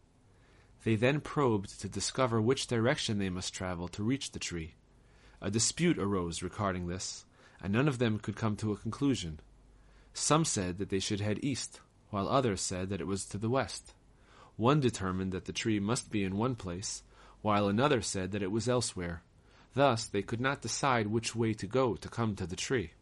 They 0.85 0.95
then 0.95 1.21
probed 1.21 1.81
to 1.81 1.88
discover 1.88 2.40
which 2.40 2.69
direction 2.69 3.19
they 3.19 3.31
must 3.31 3.52
travel 3.52 3.88
to 3.88 4.05
reach 4.05 4.31
the 4.31 4.38
tree. 4.38 4.76
A 5.43 5.50
dispute 5.50 5.99
arose 5.99 6.40
regarding 6.40 6.87
this, 6.87 7.25
and 7.61 7.73
none 7.73 7.88
of 7.88 7.99
them 7.99 8.21
could 8.21 8.37
come 8.37 8.55
to 8.59 8.71
a 8.71 8.76
conclusion. 8.76 9.40
Some 10.12 10.45
said 10.45 10.78
that 10.78 10.88
they 10.88 11.00
should 11.00 11.21
head 11.21 11.40
east, 11.43 11.81
while 12.11 12.29
others 12.29 12.61
said 12.61 12.88
that 12.88 13.00
it 13.00 13.07
was 13.07 13.25
to 13.27 13.38
the 13.38 13.50
west. 13.50 13.95
One 14.57 14.81
determined 14.81 15.33
that 15.33 15.45
the 15.45 15.53
tree 15.53 15.79
must 15.79 16.11
be 16.11 16.25
in 16.25 16.37
one 16.37 16.55
place, 16.55 17.03
while 17.43 17.69
another 17.69 18.03
said 18.03 18.33
that 18.33 18.43
it 18.43 18.50
was 18.50 18.69
elsewhere. 18.69 19.23
Thus 19.75 20.07
they 20.07 20.23
could 20.23 20.41
not 20.41 20.62
decide 20.62 21.07
which 21.07 21.37
way 21.37 21.55
to 21.55 21.67
go 21.67 21.95
to 21.95 22.09
come 22.09 22.35
to 22.37 22.47
the 22.47 22.57
tree. 22.57 22.93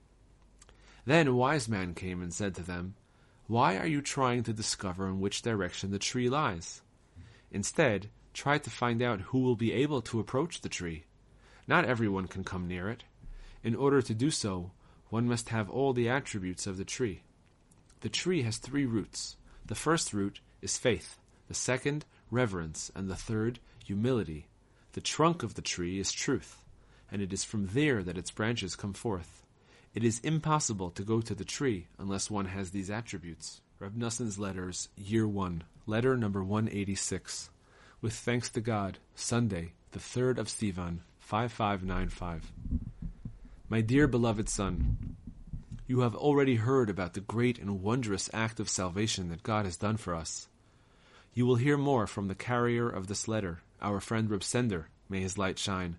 Then 1.06 1.28
a 1.28 1.34
wise 1.34 1.68
man 1.68 1.94
came 1.94 2.20
and 2.20 2.34
said 2.34 2.54
to 2.56 2.62
them, 2.62 2.94
Why 3.46 3.78
are 3.78 3.86
you 3.86 4.02
trying 4.02 4.42
to 4.42 4.52
discover 4.52 5.06
in 5.06 5.20
which 5.20 5.42
direction 5.42 5.92
the 5.92 5.98
tree 5.98 6.28
lies? 6.28 6.82
Instead, 7.50 8.10
try 8.34 8.58
to 8.58 8.70
find 8.70 9.00
out 9.00 9.20
who 9.20 9.38
will 9.38 9.56
be 9.56 9.72
able 9.72 10.02
to 10.02 10.20
approach 10.20 10.60
the 10.60 10.68
tree. 10.68 11.04
Not 11.68 11.84
everyone 11.84 12.26
can 12.26 12.44
come 12.44 12.68
near 12.68 12.90
it. 12.90 13.04
In 13.62 13.74
order 13.74 14.02
to 14.02 14.14
do 14.14 14.30
so, 14.30 14.72
one 15.08 15.26
must 15.26 15.48
have 15.50 15.70
all 15.70 15.92
the 15.92 16.08
attributes 16.08 16.66
of 16.66 16.76
the 16.76 16.84
tree. 16.84 17.22
The 18.00 18.08
tree 18.08 18.42
has 18.42 18.58
three 18.58 18.86
roots. 18.86 19.36
The 19.64 19.74
first 19.74 20.12
root 20.12 20.40
is 20.62 20.78
faith, 20.78 21.18
the 21.48 21.54
second, 21.54 22.04
reverence, 22.30 22.90
and 22.94 23.08
the 23.08 23.16
third, 23.16 23.58
humility. 23.84 24.46
The 24.92 25.00
trunk 25.00 25.42
of 25.42 25.54
the 25.54 25.62
tree 25.62 25.98
is 25.98 26.12
truth, 26.12 26.64
and 27.10 27.22
it 27.22 27.32
is 27.32 27.44
from 27.44 27.68
there 27.68 28.02
that 28.02 28.18
its 28.18 28.30
branches 28.30 28.76
come 28.76 28.92
forth. 28.92 29.42
It 29.94 30.04
is 30.04 30.20
impossible 30.20 30.90
to 30.90 31.02
go 31.02 31.20
to 31.20 31.34
the 31.34 31.44
tree 31.44 31.86
unless 31.98 32.30
one 32.30 32.46
has 32.46 32.70
these 32.70 32.90
attributes. 32.90 33.62
Reb 33.78 33.96
Noson's 33.96 34.38
Letters, 34.38 34.88
Year 34.96 35.26
1, 35.26 35.64
Letter 35.86 36.16
number 36.16 36.42
186. 36.42 37.50
With 38.00 38.12
thanks 38.12 38.50
to 38.50 38.60
God, 38.60 38.98
Sunday, 39.14 39.72
the 39.92 39.98
3rd 39.98 40.38
of 40.38 40.48
Sivan, 40.48 40.98
5595. 41.20 42.52
My 43.68 43.80
dear 43.80 44.06
beloved 44.06 44.48
son, 44.48 45.16
you 45.86 46.00
have 46.00 46.16
already 46.16 46.56
heard 46.56 46.90
about 46.90 47.14
the 47.14 47.20
great 47.20 47.58
and 47.58 47.80
wondrous 47.80 48.28
act 48.32 48.58
of 48.58 48.68
salvation 48.68 49.28
that 49.28 49.44
God 49.44 49.64
has 49.64 49.76
done 49.76 49.96
for 49.96 50.14
us. 50.14 50.48
You 51.32 51.46
will 51.46 51.56
hear 51.56 51.76
more 51.76 52.06
from 52.06 52.26
the 52.26 52.34
carrier 52.34 52.88
of 52.88 53.06
this 53.06 53.28
letter, 53.28 53.60
our 53.80 54.00
friend 54.00 54.28
Reb 54.28 54.42
Sender, 54.42 54.88
may 55.08 55.20
his 55.20 55.38
light 55.38 55.58
shine. 55.58 55.96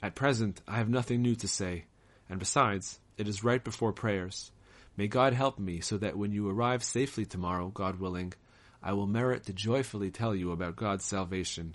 At 0.00 0.14
present, 0.14 0.60
I 0.68 0.76
have 0.76 0.88
nothing 0.88 1.20
new 1.20 1.34
to 1.36 1.48
say, 1.48 1.86
and 2.28 2.38
besides, 2.38 3.00
it 3.16 3.26
is 3.26 3.42
right 3.42 3.64
before 3.64 3.92
prayers. 3.92 4.52
May 4.96 5.08
God 5.08 5.32
help 5.32 5.58
me 5.58 5.80
so 5.80 5.96
that 5.98 6.16
when 6.16 6.32
you 6.32 6.48
arrive 6.48 6.84
safely 6.84 7.24
tomorrow, 7.24 7.68
God 7.68 7.98
willing, 7.98 8.34
I 8.80 8.92
will 8.92 9.08
merit 9.08 9.46
to 9.46 9.52
joyfully 9.52 10.12
tell 10.12 10.34
you 10.34 10.52
about 10.52 10.76
God's 10.76 11.04
salvation. 11.04 11.74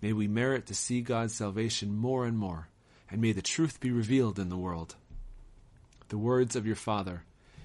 May 0.00 0.12
we 0.12 0.26
merit 0.26 0.66
to 0.66 0.74
see 0.74 1.00
God's 1.00 1.34
salvation 1.34 1.94
more 1.94 2.26
and 2.26 2.36
more, 2.36 2.68
and 3.08 3.20
may 3.20 3.30
the 3.30 3.42
truth 3.42 3.78
be 3.78 3.92
revealed 3.92 4.40
in 4.40 4.48
the 4.48 4.56
world. 4.56 4.96
The 6.12 6.18
words 6.18 6.56
of 6.56 6.66
your 6.66 6.76
Father, 6.76 7.24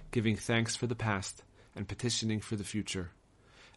giving 0.09 0.37
thanks 0.37 0.73
for 0.73 0.87
the 0.87 0.95
past 0.95 1.43
and 1.75 1.85
petitioning 1.85 2.39
for 2.39 2.55
the 2.55 2.63
future. 2.63 3.11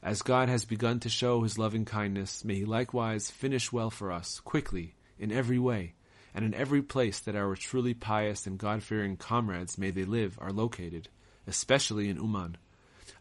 As 0.00 0.22
God 0.22 0.48
has 0.48 0.64
begun 0.64 1.00
to 1.00 1.08
show 1.08 1.42
his 1.42 1.58
loving 1.58 1.84
kindness, 1.84 2.44
may 2.44 2.54
he 2.54 2.64
likewise 2.64 3.32
finish 3.32 3.72
well 3.72 3.90
for 3.90 4.12
us, 4.12 4.38
quickly, 4.38 4.94
in 5.18 5.32
every 5.32 5.58
way, 5.58 5.94
and 6.32 6.44
in 6.44 6.54
every 6.54 6.82
place 6.82 7.18
that 7.18 7.34
our 7.34 7.56
truly 7.56 7.94
pious 7.94 8.46
and 8.46 8.58
God-fearing 8.60 9.16
comrades 9.16 9.76
may 9.76 9.90
they 9.90 10.04
live 10.04 10.38
are 10.40 10.52
located, 10.52 11.08
especially 11.48 12.08
in 12.08 12.18
Uman. 12.18 12.56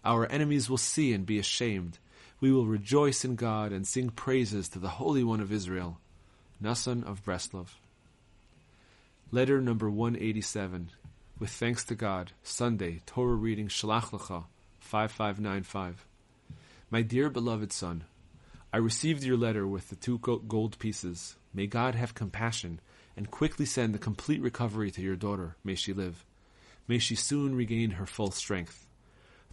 Our 0.05 0.27
enemies 0.27 0.69
will 0.69 0.77
see 0.77 1.13
and 1.13 1.25
be 1.25 1.39
ashamed. 1.39 1.97
We 2.39 2.51
will 2.51 2.67
rejoice 2.67 3.25
in 3.25 3.35
God 3.35 3.71
and 3.71 3.87
sing 3.87 4.11
praises 4.11 4.69
to 4.69 4.77
the 4.77 4.87
Holy 4.87 5.23
One 5.23 5.41
of 5.41 5.51
Israel. 5.51 5.97
Nasan 6.61 7.03
of 7.03 7.25
Breslov. 7.25 7.69
Letter 9.31 9.59
number 9.59 9.89
187. 9.89 10.91
With 11.39 11.51
thanks 11.51 11.85
to 11.85 11.95
God, 11.95 12.33
Sunday, 12.43 12.99
Torah 13.05 13.33
reading 13.33 13.69
Shalach 13.69 14.11
Lecha, 14.11 14.43
5595. 14.79 16.05
My 16.91 17.01
dear 17.01 17.29
beloved 17.29 17.71
son, 17.71 18.03
I 18.73 18.77
received 18.77 19.23
your 19.23 19.37
letter 19.37 19.65
with 19.65 19.89
the 19.89 19.95
two 19.95 20.17
gold 20.17 20.77
pieces. 20.79 21.37
May 21.53 21.65
God 21.65 21.95
have 21.95 22.13
compassion 22.13 22.81
and 23.15 23.31
quickly 23.31 23.65
send 23.65 23.95
a 23.95 23.99
complete 23.99 24.41
recovery 24.41 24.91
to 24.91 25.01
your 25.01 25.15
daughter. 25.15 25.55
May 25.63 25.75
she 25.75 25.93
live. 25.93 26.25
May 26.89 26.99
she 26.99 27.15
soon 27.15 27.55
regain 27.55 27.91
her 27.91 28.05
full 28.05 28.31
strength. 28.31 28.85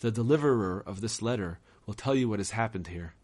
The 0.00 0.10
deliverer 0.10 0.82
of 0.84 1.00
this 1.00 1.22
letter 1.22 1.60
will 1.86 1.94
tell 1.94 2.16
you 2.16 2.28
what 2.28 2.40
has 2.40 2.50
happened 2.50 2.88
here. 2.88 3.14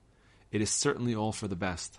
It 0.52 0.62
is 0.62 0.70
certainly 0.70 1.16
all 1.16 1.32
for 1.32 1.48
the 1.48 1.56
best. 1.56 1.98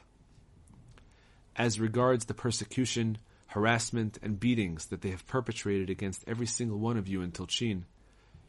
As 1.58 1.78
regards 1.78 2.24
the 2.24 2.34
persecution, 2.34 3.18
harassment, 3.54 4.18
and 4.24 4.40
beatings 4.40 4.88
that 4.88 5.02
they 5.02 5.12
have 5.12 5.28
perpetrated 5.28 5.90
against 5.90 6.24
every 6.28 6.48
single 6.48 6.80
one 6.80 6.98
of 6.98 7.08
you 7.08 7.22
in 7.22 7.32
Tulchin, 7.32 7.84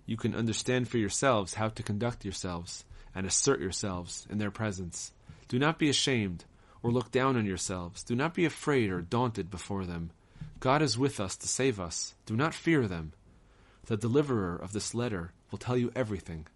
you 0.07 0.17
can 0.17 0.35
understand 0.35 0.89
for 0.89 0.97
yourselves 0.97 1.55
how 1.55 1.69
to 1.69 1.83
conduct 1.83 2.25
yourselves 2.25 2.85
and 3.15 3.27
assert 3.27 3.61
yourselves 3.61 4.27
in 4.31 4.39
their 4.39 4.51
presence. 4.51 5.13
Do 5.49 5.59
not 5.59 5.79
be 5.79 5.91
ashamed, 5.91 6.45
or 6.83 6.91
look 6.91 7.11
down 7.11 7.37
on 7.37 7.45
yourselves. 7.45 8.03
Do 8.03 8.15
not 8.15 8.33
be 8.33 8.47
afraid 8.47 8.91
or 8.91 9.03
daunted 9.03 9.51
before 9.51 9.85
them. 9.85 10.11
God 10.59 10.81
is 10.81 10.99
with 10.99 11.21
us 11.21 11.37
to 11.37 11.49
save 11.49 11.79
us. 11.79 12.15
Do 12.25 12.35
not 12.35 12.55
fear 12.55 12.89
them. 12.89 13.13
The 13.87 13.99
deliverer 13.99 14.57
of 14.57 14.73
this 14.73 14.95
letter 14.95 15.33
will 15.51 15.59
tell 15.59 15.77
you 15.77 15.93
everything. 15.95 16.47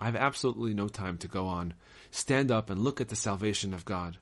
I 0.00 0.04
have 0.04 0.16
absolutely 0.16 0.72
no 0.72 0.86
time 0.86 1.18
to 1.18 1.28
go 1.28 1.46
on. 1.46 1.74
Stand 2.12 2.52
up 2.52 2.70
and 2.70 2.80
look 2.80 3.00
at 3.00 3.08
the 3.08 3.16
salvation 3.16 3.74
of 3.74 3.84
God. 3.84 4.18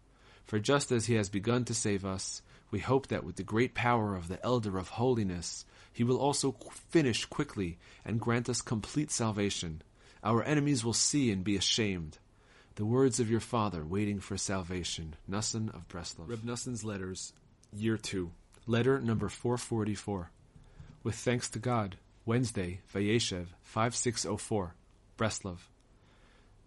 For 0.46 0.58
just 0.58 0.90
as 0.90 1.06
He 1.06 1.14
has 1.16 1.28
begun 1.28 1.66
to 1.66 1.74
save 1.74 2.06
us, 2.06 2.40
we 2.76 2.80
hope 2.80 3.06
that 3.06 3.24
with 3.24 3.36
the 3.36 3.42
great 3.42 3.72
power 3.72 4.14
of 4.14 4.28
the 4.28 4.38
Elder 4.44 4.76
of 4.76 4.90
Holiness, 4.90 5.64
He 5.94 6.04
will 6.04 6.18
also 6.18 6.54
finish 6.90 7.24
quickly 7.24 7.78
and 8.04 8.20
grant 8.20 8.50
us 8.50 8.60
complete 8.60 9.10
salvation. 9.10 9.80
Our 10.22 10.42
enemies 10.42 10.84
will 10.84 10.92
see 10.92 11.30
and 11.30 11.42
be 11.42 11.56
ashamed 11.56 12.18
the 12.74 12.84
words 12.84 13.18
of 13.18 13.30
your 13.30 13.40
father 13.40 13.82
waiting 13.82 14.20
for 14.20 14.36
salvation. 14.36 15.16
Nasan 15.26 15.74
of 15.74 15.88
Breslov. 15.88 16.28
Reb 16.28 16.44
Noson's 16.44 16.84
Letters, 16.84 17.32
Year 17.74 17.96
2. 17.96 18.30
Letter 18.66 19.00
number 19.00 19.30
444. 19.30 20.30
With 21.02 21.14
thanks 21.14 21.48
to 21.48 21.58
God, 21.58 21.96
Wednesday, 22.26 22.82
Vayeshev, 22.92 23.46
5604, 23.62 24.74
Breslov. 25.16 25.60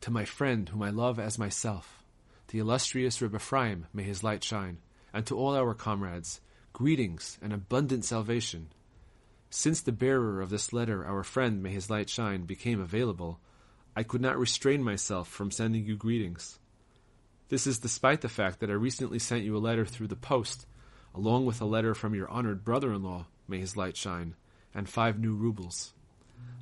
To 0.01 0.09
my 0.09 0.25
friend 0.25 0.69
whom 0.69 0.81
I 0.81 0.89
love 0.89 1.19
as 1.19 1.37
myself, 1.37 2.03
the 2.47 2.57
illustrious 2.57 3.21
Reb 3.21 3.35
Ephraim, 3.35 3.85
may 3.93 4.01
his 4.01 4.23
light 4.23 4.43
shine, 4.43 4.79
and 5.13 5.25
to 5.25 5.37
all 5.37 5.55
our 5.55 5.73
comrades, 5.73 6.41
greetings 6.73 7.37
and 7.41 7.53
abundant 7.53 8.05
salvation. 8.05 8.67
Since 9.49 9.81
the 9.81 9.91
bearer 9.91 10.41
of 10.41 10.49
this 10.49 10.71
letter, 10.71 11.05
our 11.05 11.23
friend, 11.23 11.63
may 11.63 11.71
his 11.71 11.89
light 11.89 12.09
shine, 12.09 12.43
became 12.43 12.79
available, 12.79 13.39
I 13.95 14.03
could 14.03 14.21
not 14.21 14.37
restrain 14.37 14.83
myself 14.83 15.27
from 15.27 15.51
sending 15.51 15.85
you 15.85 15.95
greetings. 15.95 16.59
This 17.49 17.65
is 17.65 17.79
despite 17.79 18.21
the 18.21 18.29
fact 18.29 18.59
that 18.59 18.69
I 18.69 18.73
recently 18.73 19.17
sent 19.17 19.43
you 19.43 19.57
a 19.57 19.59
letter 19.59 19.85
through 19.85 20.07
the 20.07 20.15
post, 20.15 20.67
along 21.15 21.47
with 21.47 21.61
a 21.61 21.65
letter 21.65 21.95
from 21.95 22.13
your 22.13 22.29
honored 22.29 22.63
brother-in-law, 22.63 23.25
may 23.47 23.57
his 23.57 23.75
light 23.75 23.97
shine, 23.97 24.35
and 24.75 24.87
five 24.87 25.19
new 25.19 25.33
rubles. 25.33 25.93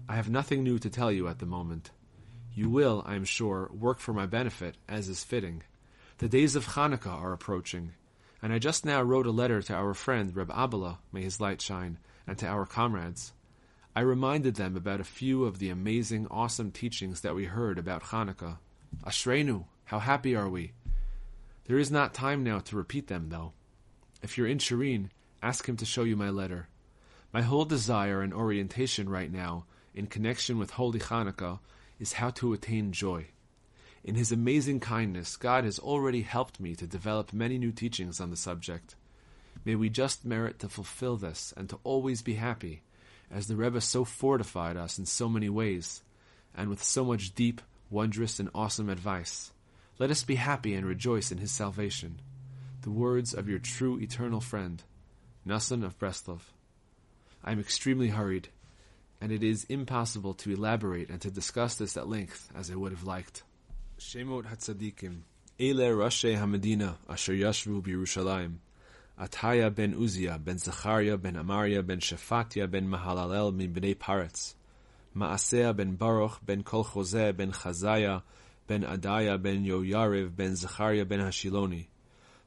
I 0.07 0.15
have 0.15 0.29
nothing 0.29 0.63
new 0.63 0.79
to 0.79 0.89
tell 0.89 1.11
you 1.11 1.27
at 1.27 1.39
the 1.39 1.45
moment. 1.45 1.91
You 2.55 2.69
will, 2.69 3.03
I 3.05 3.15
am 3.15 3.25
sure, 3.25 3.69
work 3.77 3.99
for 3.99 4.13
my 4.13 4.25
benefit, 4.25 4.77
as 4.87 5.09
is 5.09 5.25
fitting. 5.25 5.63
The 6.19 6.29
days 6.29 6.55
of 6.55 6.65
Hanukkah 6.65 7.21
are 7.21 7.33
approaching, 7.33 7.91
and 8.41 8.53
I 8.53 8.59
just 8.59 8.85
now 8.85 9.01
wrote 9.01 9.25
a 9.25 9.31
letter 9.31 9.61
to 9.61 9.73
our 9.73 9.93
friend 9.93 10.35
Reb 10.35 10.49
Abela, 10.49 10.97
may 11.11 11.23
his 11.23 11.41
light 11.41 11.61
shine, 11.61 11.97
and 12.25 12.37
to 12.37 12.47
our 12.47 12.65
comrades. 12.65 13.33
I 13.95 14.01
reminded 14.01 14.55
them 14.55 14.75
about 14.75 14.99
a 14.99 15.05
few 15.05 15.45
of 15.45 15.57
the 15.57 15.69
amazing, 15.69 16.27
awesome 16.29 16.71
teachings 16.71 17.21
that 17.21 17.33
we 17.33 17.45
heard 17.45 17.79
about 17.79 18.03
Hanukkah. 18.03 18.59
Ashreinu, 19.03 19.65
how 19.85 19.99
happy 19.99 20.35
are 20.35 20.49
we? 20.49 20.73
There 21.65 21.79
is 21.79 21.89
not 21.89 22.13
time 22.13 22.43
now 22.43 22.59
to 22.59 22.75
repeat 22.75 23.07
them, 23.07 23.29
though. 23.29 23.53
If 24.21 24.37
you're 24.37 24.47
in 24.47 24.59
Shireen, 24.59 25.09
ask 25.41 25.67
him 25.67 25.77
to 25.77 25.85
show 25.85 26.03
you 26.03 26.15
my 26.15 26.29
letter. 26.29 26.67
My 27.33 27.41
whole 27.41 27.65
desire 27.65 28.21
and 28.21 28.33
orientation 28.33 29.09
right 29.09 29.31
now, 29.31 29.65
in 29.93 30.07
connection 30.07 30.57
with 30.57 30.71
Holy 30.71 30.99
Hanukkah, 30.99 31.59
is 31.99 32.13
how 32.13 32.29
to 32.31 32.53
attain 32.53 32.91
joy. 32.91 33.27
In 34.07 34.15
His 34.15 34.31
amazing 34.31 34.79
kindness, 34.79 35.35
God 35.35 35.65
has 35.65 35.79
already 35.79 36.21
helped 36.21 36.61
me 36.61 36.75
to 36.75 36.87
develop 36.87 37.33
many 37.33 37.57
new 37.57 37.73
teachings 37.73 38.21
on 38.21 38.29
the 38.29 38.37
subject. 38.37 38.95
May 39.65 39.75
we 39.75 39.89
just 39.89 40.23
merit 40.23 40.59
to 40.59 40.69
fulfill 40.69 41.17
this 41.17 41.53
and 41.57 41.69
to 41.69 41.79
always 41.83 42.21
be 42.21 42.35
happy 42.35 42.83
as 43.29 43.47
the 43.47 43.57
Rebbe 43.57 43.81
so 43.81 44.05
fortified 44.05 44.77
us 44.77 44.97
in 44.97 45.05
so 45.05 45.27
many 45.27 45.49
ways, 45.49 46.03
and 46.55 46.69
with 46.69 46.81
so 46.81 47.03
much 47.03 47.35
deep, 47.35 47.61
wondrous, 47.89 48.39
and 48.39 48.49
awesome 48.55 48.87
advice. 48.87 49.51
Let 49.99 50.09
us 50.09 50.23
be 50.23 50.35
happy 50.35 50.73
and 50.73 50.87
rejoice 50.87 51.29
in 51.29 51.39
his 51.39 51.51
salvation. 51.51 52.21
The 52.83 52.91
words 52.91 53.33
of 53.33 53.49
your 53.49 53.59
true 53.59 53.99
eternal 53.99 54.39
friend, 54.39 54.81
Nasan 55.45 55.83
of 55.83 55.99
Breslov. 55.99 56.53
I 57.43 57.51
am 57.51 57.59
extremely 57.59 58.07
hurried, 58.07 58.47
and 59.19 59.33
it 59.33 59.43
is 59.43 59.65
impossible 59.65 60.33
to 60.35 60.51
elaborate 60.51 61.09
and 61.09 61.19
to 61.19 61.29
discuss 61.29 61.75
this 61.75 61.97
at 61.97 62.07
length 62.07 62.49
as 62.55 62.71
I 62.71 62.75
would 62.75 62.93
have 62.93 63.03
liked. 63.03 63.43
שמות 63.99 64.45
הצדיקים, 64.45 65.21
אלה 65.61 66.05
ראשי 66.05 66.35
המדינה 66.35 66.93
אשר 67.07 67.33
ישבו 67.33 67.81
בירושלים, 67.81 68.57
עתיה 69.17 69.69
בן 69.69 69.93
עוזיה, 69.93 70.37
בן 70.37 70.57
זכריה, 70.57 71.17
בן 71.17 71.35
אמריה, 71.35 71.81
בן 71.81 71.99
שפטיה, 71.99 72.67
בן 72.67 72.85
מהללל 72.85 73.51
מבני 73.53 73.95
פרץ, 73.95 74.55
מעשיה 75.15 75.73
בן 75.73 75.97
ברוך, 75.97 76.39
בן 76.45 76.61
כל 76.63 76.83
חוזה, 76.83 77.31
בן 77.35 77.51
חזיה, 77.51 78.17
בן 78.69 78.83
עדיה, 78.83 79.37
בן 79.37 79.65
יוירב, 79.65 80.29
בן 80.35 80.53
זכריה, 80.53 81.05
בן 81.05 81.19
השילוני, 81.19 81.83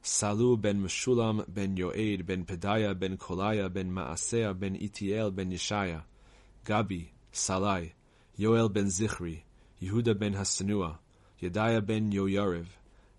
סלו 0.03 0.57
בן 0.57 0.77
משולם, 0.77 1.39
בן 1.47 1.77
יועד, 1.77 2.21
בן 2.25 2.43
פדיה, 2.43 2.93
בן 2.93 3.15
קוליה, 3.15 3.69
בן 3.69 3.87
מעשיה, 3.87 4.53
בן 4.53 4.75
איטיאל, 4.75 5.29
בן 5.29 5.51
ישעיה, 5.51 5.99
גבי, 6.65 7.05
סלי, 7.33 7.89
יואל 8.39 8.67
בן 8.67 8.87
זכרי, 8.87 9.39
יהודה 9.81 10.13
בן 10.13 10.35
השנואה, 10.35 10.91
Yedaya 11.41 11.81
ben 11.81 12.11
Yoyariv, 12.11 12.67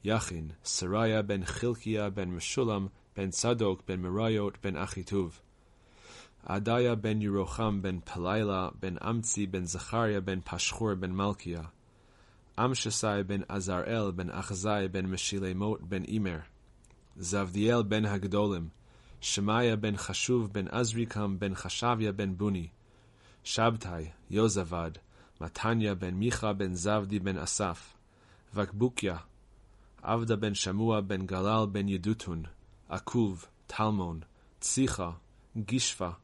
Yachin, 0.05 0.53
Saraya 0.63 1.27
ben 1.29 1.43
Chilkia, 1.43 2.09
ben 2.15 2.29
Meshulam, 2.29 2.91
ben 3.17 3.31
Sadok 3.33 3.85
ben 3.89 3.99
Merayot 3.99 4.55
ben 4.63 4.75
Achituv, 4.75 5.33
Adaya 6.47 6.95
ben 6.95 7.21
Yerocham 7.21 7.83
ben 7.83 8.01
Pelaila 8.01 8.73
ben 8.81 8.97
Amtzi 9.01 9.53
ben 9.53 9.65
Zachariah 9.65 10.21
ben 10.25 10.41
Pashchur 10.41 10.95
ben 10.95 11.11
Malkiah, 11.11 11.67
Amshasai 12.57 13.29
ben 13.29 13.45
Azarel 13.49 14.13
ben 14.13 14.29
Achzai 14.29 14.87
ben 14.87 15.09
Meshilemot 15.09 15.81
ben 15.91 16.05
Imer, 16.05 16.43
Zavdiel 17.19 17.83
ben 17.83 18.05
Hagdolim, 18.05 18.71
Shemaiah 19.21 19.77
ben 19.77 19.97
Chashuv 19.97 20.53
ben 20.53 20.69
Azrikam 20.69 21.41
ben 21.41 21.55
Chashavia 21.55 22.13
ben 22.17 22.39
Buni, 22.39 22.71
Shabtai, 23.45 24.13
Yozavad, 24.31 24.99
Matanya 25.41 26.01
ben 26.01 26.15
Micha 26.15 26.57
ben 26.57 26.75
Zavdi 26.75 27.19
ben 27.19 27.37
Asaf, 27.37 27.97
Vakbukya, 28.55 29.21
Avda 30.05 30.39
ben 30.39 30.55
Shamua 30.55 31.07
ben 31.07 31.27
Galal 31.27 31.73
ben 31.73 31.89
Yedutun, 31.89 32.47
Akuv, 32.91 33.47
Talmon, 33.69 34.25
Tzicha, 34.61 35.17
Gishva, 35.57 36.17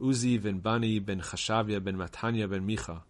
Uzi 0.00 0.40
ben 0.42 0.58
Bani 0.58 0.98
ben 0.98 1.20
Chashavia 1.20 1.82
ben 1.82 1.96
Matanya 1.96 2.48
ben 2.48 2.66
Micha, 2.66 3.02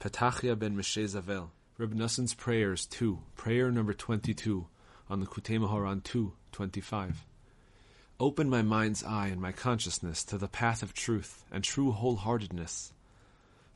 Petachia 0.00 0.58
ben 0.58 0.76
Meshe 0.76 1.04
Zavel. 1.04 1.50
Reb 1.78 1.94
Noson's 1.94 2.34
Prayers 2.34 2.86
2, 2.86 3.20
prayer 3.36 3.70
number 3.70 3.94
22, 3.94 4.66
on 5.08 5.24
Likutei 5.24 5.60
Moharan 5.60 6.02
2, 6.02 6.32
25. 6.50 7.24
Open 8.18 8.50
my 8.50 8.62
mind's 8.62 9.04
eye 9.04 9.28
and 9.28 9.40
my 9.40 9.52
consciousness 9.52 10.24
to 10.24 10.36
the 10.38 10.48
path 10.48 10.82
of 10.82 10.92
truth 10.92 11.44
and 11.52 11.62
true 11.62 11.92
wholeheartedness, 11.92 12.90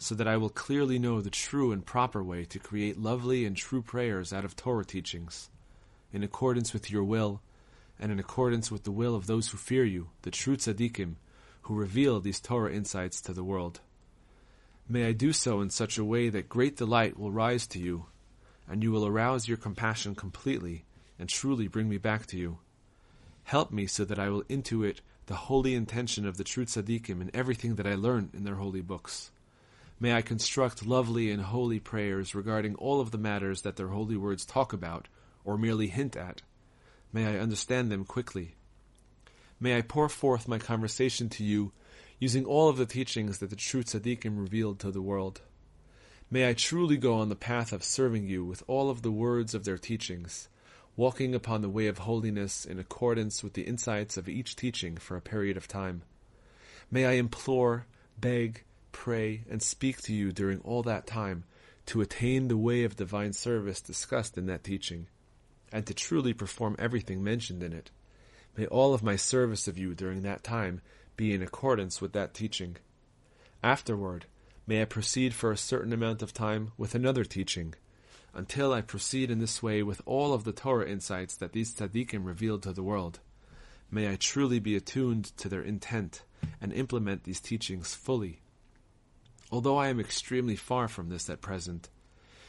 so 0.03 0.17
that 0.17 0.27
I 0.27 0.37
will 0.37 0.51
clearly 0.51 0.99
know 0.99 1.21
the 1.21 1.31
true 1.31 1.71
and 1.71 1.87
proper 1.87 2.25
way 2.25 2.45
to 2.47 2.59
create 2.59 2.99
lovely 2.99 3.45
and 3.45 3.57
true 3.57 3.83
prayers 3.83 4.33
out 4.33 4.45
of 4.45 4.57
Torah 4.57 4.85
teachings, 4.85 5.49
in 6.13 6.25
accordance 6.25 6.73
with 6.73 6.91
your 6.91 7.05
will, 7.05 7.41
and 8.01 8.11
in 8.11 8.19
accordance 8.19 8.69
with 8.69 8.83
the 8.83 8.91
will 8.91 9.15
of 9.15 9.29
those 9.29 9.51
who 9.51 9.59
fear 9.59 9.85
you, 9.85 10.09
the 10.23 10.33
true 10.33 10.57
tzaddikim, 10.57 11.15
who 11.63 11.75
reveal 11.75 12.19
these 12.19 12.41
Torah 12.41 12.73
insights 12.73 13.21
to 13.21 13.33
the 13.33 13.45
world. 13.45 13.81
May 14.89 15.07
I 15.07 15.13
do 15.13 15.33
so 15.33 15.61
in 15.61 15.71
such 15.71 15.97
a 15.99 16.05
way 16.05 16.29
that 16.31 16.49
great 16.49 16.77
delight 16.77 17.17
will 17.17 17.31
rise 17.31 17.69
to 17.69 17.79
you, 17.79 18.07
and 18.69 18.83
you 18.83 18.91
will 18.91 19.07
arouse 19.07 19.47
your 19.47 19.57
compassion 19.57 20.17
completely 20.17 20.85
and 21.17 21.29
truly 21.29 21.69
bring 21.69 21.89
me 21.89 21.99
back 21.99 22.27
to 22.27 22.37
you. 22.37 22.59
Help 23.45 23.71
me 23.71 23.87
so 23.87 24.05
that 24.05 24.19
I 24.19 24.31
will 24.31 24.43
intuit 24.45 24.97
the 25.27 25.37
holy 25.37 25.75
intention 25.75 26.27
of 26.27 26.39
the 26.39 26.45
true 26.45 26.65
tzaddikim 26.65 27.21
in 27.21 27.31
everything 27.33 27.77
that 27.77 27.87
I 27.87 27.95
learn 27.95 28.31
in 28.35 28.43
their 28.43 28.57
holy 28.57 28.81
books. 28.81 29.31
May 30.03 30.15
I 30.15 30.23
construct 30.23 30.85
lovely 30.85 31.31
and 31.31 31.41
holy 31.41 31.79
prayers 31.79 32.35
regarding 32.35 32.75
all 32.75 33.01
of 33.01 33.13
the 33.13 33.19
matters 33.19 33.63
that 33.63 33.77
their 33.77 33.87
holy 33.87 34.17
words 34.17 34.45
talk 34.45 34.73
about 34.73 35.07
or 35.45 35.57
merely 35.57 35.87
hint 35.87 36.17
at. 36.17 36.43
May 37.13 37.25
I 37.25 37.39
understand 37.39 37.93
them 37.93 38.05
quickly. 38.05 38.57
May 39.61 39.79
I 39.79 39.83
pour 39.83 40.09
forth 40.09 40.49
my 40.49 40.59
conversation 40.59 41.29
to 41.29 41.45
you 41.45 41.71
using 42.19 42.45
all 42.45 42.69
of 42.69 42.79
the 42.79 42.85
teachings 42.85 43.39
that 43.39 43.51
the 43.51 43.55
true 43.55 43.85
tzaddikim 43.85 44.41
revealed 44.41 44.81
to 44.81 44.91
the 44.91 45.01
world. 45.01 45.41
May 46.33 46.49
I 46.49 46.55
truly 46.55 46.97
go 46.97 47.15
on 47.15 47.29
the 47.29 47.37
path 47.37 47.73
of 47.73 47.85
serving 47.85 48.27
you 48.27 48.45
with 48.45 48.65
all 48.67 48.91
of 48.91 49.03
the 49.03 49.13
words 49.13 49.55
of 49.55 49.63
their 49.63 49.79
teachings, 49.79 50.49
walking 50.97 51.33
upon 51.33 51.63
the 51.63 51.69
way 51.69 51.87
of 51.87 51.99
holiness 51.99 52.65
in 52.65 52.81
accordance 52.81 53.45
with 53.45 53.53
the 53.53 53.63
insights 53.63 54.17
of 54.17 54.29
each 54.29 54.57
teaching 54.57 54.97
for 54.97 55.17
a 55.17 55.21
period 55.21 55.57
of 55.57 55.69
time. 55.69 56.03
May 56.91 57.07
I 57.07 57.13
implore, 57.13 57.87
beg, 58.19 58.65
pray, 58.93 59.45
and 59.51 59.63
speak 59.63 60.01
to 60.03 60.15
you 60.15 60.33
during 60.33 60.61
all 60.61 60.83
that 60.83 61.07
time 61.07 61.45
to 61.87 62.01
attain 62.01 62.49
the 62.49 62.57
way 62.57 62.85
of 62.85 62.97
divine 62.97 63.33
service 63.33 63.81
discussed 63.81 64.39
in 64.39 64.47
that 64.47 64.63
teaching, 64.63 65.09
and 65.73 65.87
to 65.87 65.95
truly 65.95 66.33
perform 66.33 66.77
everything 66.79 67.25
mentioned 67.25 67.63
in 67.63 67.73
it. 67.73 67.91
May 68.57 68.67
all 68.67 68.95
of 68.95 69.03
my 69.03 69.17
service 69.17 69.67
of 69.67 69.79
you 69.79 69.95
during 69.95 70.23
that 70.23 70.45
time 70.45 70.83
be 71.17 71.33
in 71.33 71.43
accordance 71.43 72.01
with 72.01 72.13
that 72.13 72.35
teaching. 72.35 72.77
Afterward, 73.63 74.27
may 74.67 74.83
I 74.83 74.85
proceed 74.85 75.35
for 75.35 75.51
a 75.51 75.57
certain 75.57 75.93
amount 75.93 76.23
of 76.23 76.35
time 76.35 76.73
with 76.77 76.95
another 76.95 77.25
teaching, 77.25 77.75
until 78.35 78.73
I 78.73 78.81
proceed 78.83 79.31
in 79.31 79.39
this 79.39 79.63
way 79.63 79.83
with 79.83 80.03
all 80.07 80.33
of 80.35 80.45
the 80.45 80.53
Torah 80.53 80.88
insights 80.88 81.37
that 81.37 81.53
these 81.53 81.75
tzaddikim 81.75 82.25
revealed 82.25 82.62
to 82.64 82.73
the 82.73 82.83
world. 82.83 83.21
May 83.90 84.11
I 84.11 84.16
truly 84.16 84.59
be 84.59 84.77
attuned 84.77 85.37
to 85.38 85.49
their 85.49 85.62
intent 85.62 86.23
and 86.61 86.73
implement 86.73 87.25
these 87.25 87.40
teachings 87.40 87.95
fully. 87.95 88.41
Although 89.53 89.77
I 89.77 89.88
am 89.88 90.01
extremely 90.01 90.57
far 90.57 90.88
from 90.88 91.11
this 91.11 91.29
at 91.29 91.43
present, 91.43 91.91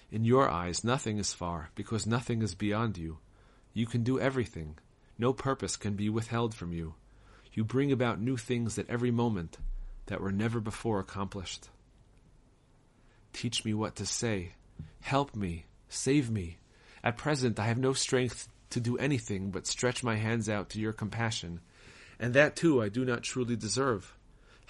in 0.09 0.23
your 0.23 0.49
eyes 0.49 0.85
nothing 0.85 1.17
is 1.17 1.33
far, 1.33 1.69
because 1.75 2.07
nothing 2.07 2.41
is 2.41 2.55
beyond 2.55 2.97
you. 2.97 3.17
You 3.73 3.85
can 3.85 4.03
do 4.03 4.21
everything. 4.21 4.77
No 5.17 5.33
purpose 5.33 5.75
can 5.75 5.95
be 5.95 6.09
withheld 6.09 6.55
from 6.55 6.71
you. 6.71 6.95
You 7.51 7.65
bring 7.65 7.91
about 7.91 8.21
new 8.21 8.37
things 8.37 8.79
at 8.79 8.89
every 8.89 9.11
moment 9.11 9.57
that 10.05 10.21
were 10.21 10.31
never 10.31 10.61
before 10.61 11.01
accomplished. 11.01 11.67
Teach 13.33 13.65
me 13.65 13.73
what 13.73 13.97
to 13.97 14.05
say. 14.05 14.53
Help 15.01 15.35
me. 15.35 15.65
Save 15.89 16.31
me. 16.31 16.57
At 17.03 17.17
present, 17.17 17.59
I 17.59 17.65
have 17.65 17.77
no 17.77 17.91
strength 17.91 18.47
to 18.69 18.79
do 18.79 18.97
anything 18.97 19.51
but 19.51 19.67
stretch 19.67 20.03
my 20.03 20.15
hands 20.15 20.47
out 20.47 20.69
to 20.69 20.79
your 20.79 20.93
compassion, 20.93 21.59
and 22.17 22.33
that 22.33 22.55
too 22.55 22.81
I 22.81 22.87
do 22.87 23.03
not 23.03 23.23
truly 23.23 23.57
deserve. 23.57 24.15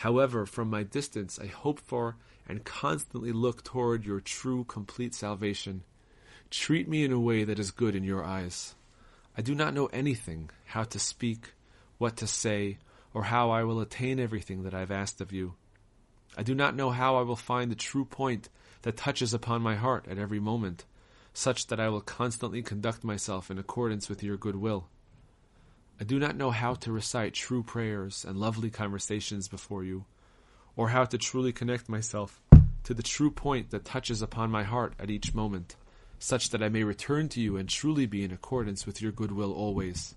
However, 0.04 0.46
from 0.46 0.70
my 0.70 0.84
distance, 0.84 1.40
I 1.40 1.46
hope 1.46 1.80
for 1.80 2.18
and 2.46 2.66
constantly 2.66 3.32
look 3.32 3.64
toward 3.64 4.06
your 4.06 4.20
true, 4.20 4.66
complete 4.66 5.16
salvation. 5.16 5.86
Treat 6.50 6.90
me 6.90 7.06
in 7.06 7.14
a 7.14 7.20
way 7.22 7.46
that 7.46 7.58
is 7.58 7.72
good 7.72 7.96
in 7.96 8.04
your 8.04 8.22
eyes. 8.22 8.76
I 9.38 9.42
do 9.42 9.56
not 9.56 9.74
know 9.74 9.86
anything, 9.94 10.50
how 10.66 10.84
to 10.84 11.00
speak, 11.00 11.54
what 12.00 12.18
to 12.18 12.28
say, 12.28 12.80
or 13.14 13.24
how 13.24 13.50
I 13.52 13.64
will 13.64 13.80
attain 13.80 14.20
everything 14.20 14.64
that 14.64 14.74
I 14.74 14.82
have 14.82 14.92
asked 14.92 15.22
of 15.22 15.32
you. 15.32 15.54
I 16.36 16.44
do 16.44 16.54
not 16.54 16.76
know 16.76 16.90
how 16.90 17.16
I 17.16 17.22
will 17.22 17.38
find 17.38 17.72
the 17.72 17.76
true 17.76 18.04
point 18.04 18.50
that 18.82 18.98
touches 18.98 19.34
upon 19.34 19.62
my 19.62 19.78
heart 19.78 20.06
at 20.10 20.18
every 20.18 20.42
moment, 20.42 20.84
such 21.34 21.68
that 21.68 21.80
I 21.80 21.88
will 21.88 22.02
constantly 22.02 22.62
conduct 22.62 23.06
myself 23.06 23.50
in 23.50 23.58
accordance 23.58 24.10
with 24.10 24.22
your 24.22 24.36
good 24.36 24.58
will. 24.58 24.90
I 26.00 26.04
do 26.04 26.20
not 26.20 26.36
know 26.36 26.52
how 26.52 26.74
to 26.76 26.92
recite 26.92 27.34
true 27.34 27.64
prayers 27.64 28.26
and 28.28 28.38
lovely 28.40 28.70
conversations 28.70 29.48
before 29.48 29.84
you, 29.84 30.06
or 30.76 30.90
how 30.90 31.06
to 31.06 31.18
truly 31.18 31.54
connect 31.54 31.88
myself 31.88 32.42
to 32.84 32.94
the 32.94 33.04
true 33.04 33.32
point 33.32 33.70
that 33.70 33.86
touches 33.86 34.22
upon 34.22 34.52
my 34.52 34.64
heart 34.64 34.94
at 35.00 35.10
each 35.10 35.34
moment, 35.34 35.76
such 36.20 36.50
that 36.50 36.64
I 36.64 36.70
may 36.70 36.84
return 36.84 37.30
to 37.30 37.42
you 37.42 37.58
and 37.58 37.70
truly 37.70 38.06
be 38.06 38.24
in 38.24 38.32
accordance 38.32 38.86
with 38.86 39.02
your 39.02 39.12
good 39.12 39.32
will 39.32 39.54
always. 39.54 40.16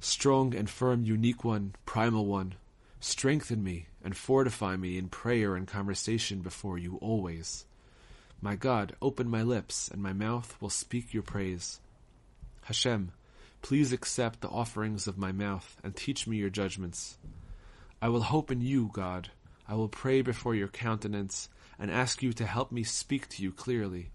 Strong 0.00 0.54
and 0.54 0.68
firm, 0.68 1.04
unique 1.04 1.44
one, 1.44 1.74
primal 1.86 2.26
one, 2.26 2.54
strengthen 3.00 3.62
me 3.62 3.86
and 4.02 4.16
fortify 4.16 4.76
me 4.76 4.98
in 4.98 5.08
prayer 5.08 5.56
and 5.56 5.66
conversation 5.66 6.40
before 6.40 6.76
you 6.76 6.98
always. 7.00 7.64
My 8.40 8.56
God, 8.56 8.94
open 9.00 9.30
my 9.30 9.42
lips, 9.42 9.88
and 9.88 10.02
my 10.02 10.12
mouth 10.12 10.56
will 10.60 10.70
speak 10.70 11.14
your 11.14 11.22
praise. 11.22 11.80
Hashem, 12.64 13.12
please 13.64 13.94
accept 13.94 14.42
the 14.42 14.48
offerings 14.48 15.06
of 15.06 15.16
my 15.16 15.32
mouth 15.32 15.78
and 15.82 15.96
teach 15.96 16.26
me 16.26 16.36
your 16.36 16.50
judgments. 16.50 17.16
I 18.02 18.10
will 18.10 18.20
hope 18.20 18.50
in 18.50 18.60
you, 18.60 18.90
God. 18.92 19.30
I 19.66 19.74
will 19.74 19.88
pray 19.88 20.20
before 20.20 20.54
your 20.54 20.68
countenance 20.68 21.48
and 21.78 21.90
ask 21.90 22.22
you 22.22 22.34
to 22.34 22.44
help 22.44 22.70
me 22.70 22.84
speak 22.84 23.26
to 23.30 23.42
you 23.42 23.52
clearly. 23.52 24.10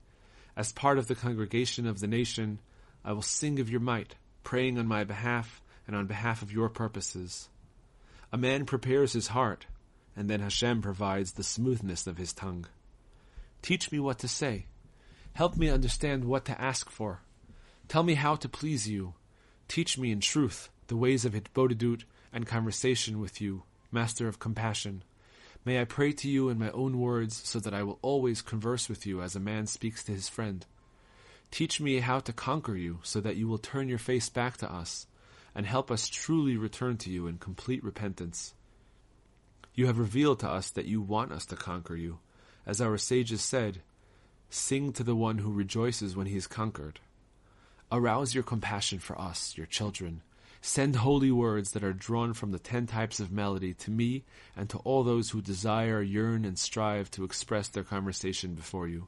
As 0.55 0.71
part 0.71 0.99
of 0.99 1.07
the 1.07 1.15
congregation 1.15 1.87
of 1.87 1.99
the 1.99 2.05
nation, 2.05 2.59
I 3.03 3.13
will 3.13 3.23
sing 3.23 3.59
of 3.59 3.71
your 3.71 3.79
might, 3.79 4.13
praying 4.43 4.77
on 4.77 4.85
my 4.85 5.03
behalf 5.03 5.63
and 5.87 5.95
on 5.95 6.05
behalf 6.05 6.43
of 6.43 6.51
your 6.51 6.69
purposes. 6.69 7.49
A 8.31 8.37
man 8.37 8.65
prepares 8.65 9.13
his 9.13 9.29
heart, 9.29 9.65
and 10.15 10.29
then 10.29 10.41
Hashem 10.41 10.83
provides 10.83 11.31
the 11.31 11.43
smoothness 11.43 12.05
of 12.05 12.17
his 12.17 12.33
tongue. 12.33 12.67
Teach 13.63 13.91
me 13.91 13.99
what 13.99 14.19
to 14.19 14.27
say. 14.27 14.67
Help 15.33 15.57
me 15.57 15.69
understand 15.69 16.25
what 16.25 16.45
to 16.45 16.61
ask 16.61 16.87
for. 16.91 17.21
Tell 17.87 18.03
me 18.03 18.13
how 18.13 18.35
to 18.35 18.47
please 18.47 18.87
you. 18.87 19.15
Teach 19.69 19.99
me 19.99 20.11
in 20.11 20.19
truth 20.19 20.69
the 20.87 20.97
ways 20.97 21.25
of 21.25 21.33
Hitbodedut 21.33 22.03
and 22.33 22.47
conversation 22.47 23.19
with 23.19 23.39
you, 23.39 23.63
Master 23.91 24.27
of 24.27 24.39
compassion. 24.39 25.03
May 25.63 25.79
I 25.79 25.85
pray 25.85 26.11
to 26.11 26.27
you 26.27 26.49
in 26.49 26.57
my 26.57 26.71
own 26.71 26.99
words 26.99 27.39
so 27.47 27.59
that 27.59 27.73
I 27.73 27.83
will 27.83 27.99
always 28.01 28.41
converse 28.41 28.89
with 28.89 29.05
you 29.05 29.21
as 29.21 29.35
a 29.35 29.39
man 29.39 29.67
speaks 29.67 30.03
to 30.03 30.11
his 30.11 30.27
friend. 30.27 30.65
Teach 31.51 31.79
me 31.79 31.99
how 31.99 32.19
to 32.19 32.33
conquer 32.33 32.75
you 32.75 32.99
so 33.03 33.21
that 33.21 33.35
you 33.35 33.47
will 33.47 33.59
turn 33.59 33.87
your 33.87 33.99
face 33.99 34.27
back 34.27 34.57
to 34.57 34.71
us 34.71 35.05
and 35.53 35.67
help 35.67 35.91
us 35.91 36.07
truly 36.07 36.57
return 36.57 36.97
to 36.97 37.11
you 37.11 37.27
in 37.27 37.37
complete 37.37 37.83
repentance. 37.83 38.55
You 39.75 39.85
have 39.85 39.99
revealed 39.99 40.39
to 40.39 40.49
us 40.49 40.71
that 40.71 40.85
you 40.85 40.99
want 40.99 41.31
us 41.31 41.45
to 41.45 41.55
conquer 41.55 41.95
you. 41.95 42.17
As 42.65 42.81
our 42.81 42.97
sages 42.97 43.43
said, 43.43 43.81
Sing 44.49 44.93
to 44.93 45.03
the 45.03 45.15
one 45.15 45.37
who 45.37 45.51
rejoices 45.51 46.15
when 46.15 46.25
he 46.25 46.37
is 46.37 46.47
conquered. 46.47 46.99
Arouse 47.91 48.35
your 48.35 48.43
compassion 48.43 48.99
for 48.99 49.19
us, 49.19 49.57
your 49.57 49.65
children. 49.65 50.21
Send 50.61 50.97
holy 50.97 51.31
words 51.31 51.71
that 51.71 51.83
are 51.83 51.93
drawn 51.93 52.33
from 52.33 52.51
the 52.51 52.59
ten 52.59 52.85
types 52.85 53.19
of 53.19 53.31
melody 53.31 53.73
to 53.75 53.89
me 53.89 54.25
and 54.55 54.69
to 54.69 54.77
all 54.79 55.03
those 55.03 55.31
who 55.31 55.41
desire, 55.41 56.01
yearn, 56.01 56.45
and 56.45 56.59
strive 56.59 57.09
to 57.11 57.23
express 57.23 57.67
their 57.67 57.83
conversation 57.83 58.53
before 58.53 58.87
you. 58.87 59.07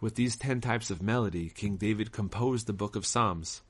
With 0.00 0.14
these 0.14 0.36
ten 0.36 0.62
types 0.62 0.90
of 0.90 1.02
melody, 1.02 1.50
King 1.50 1.76
David 1.76 2.12
composed 2.12 2.66
the 2.66 2.72
book 2.72 2.96
of 2.96 3.04
Psalms, 3.04 3.60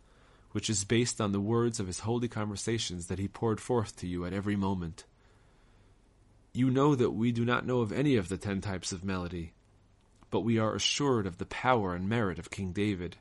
which 0.52 0.70
is 0.70 0.84
based 0.84 1.20
on 1.20 1.32
the 1.32 1.40
words 1.40 1.80
of 1.80 1.88
his 1.88 2.00
holy 2.00 2.28
conversations 2.28 3.06
that 3.06 3.18
he 3.18 3.26
poured 3.26 3.60
forth 3.60 3.96
to 3.96 4.06
you 4.06 4.24
at 4.24 4.32
every 4.32 4.54
moment. 4.54 5.04
You 6.52 6.70
know 6.70 6.94
that 6.94 7.10
we 7.10 7.32
do 7.32 7.44
not 7.44 7.66
know 7.66 7.80
of 7.80 7.90
any 7.90 8.14
of 8.14 8.28
the 8.28 8.36
ten 8.36 8.60
types 8.60 8.92
of 8.92 9.02
melody, 9.02 9.54
but 10.30 10.40
we 10.40 10.58
are 10.58 10.74
assured 10.74 11.26
of 11.26 11.38
the 11.38 11.46
power 11.46 11.94
and 11.94 12.08
merit 12.08 12.38
of 12.38 12.50
King 12.50 12.72
David, 12.72 13.16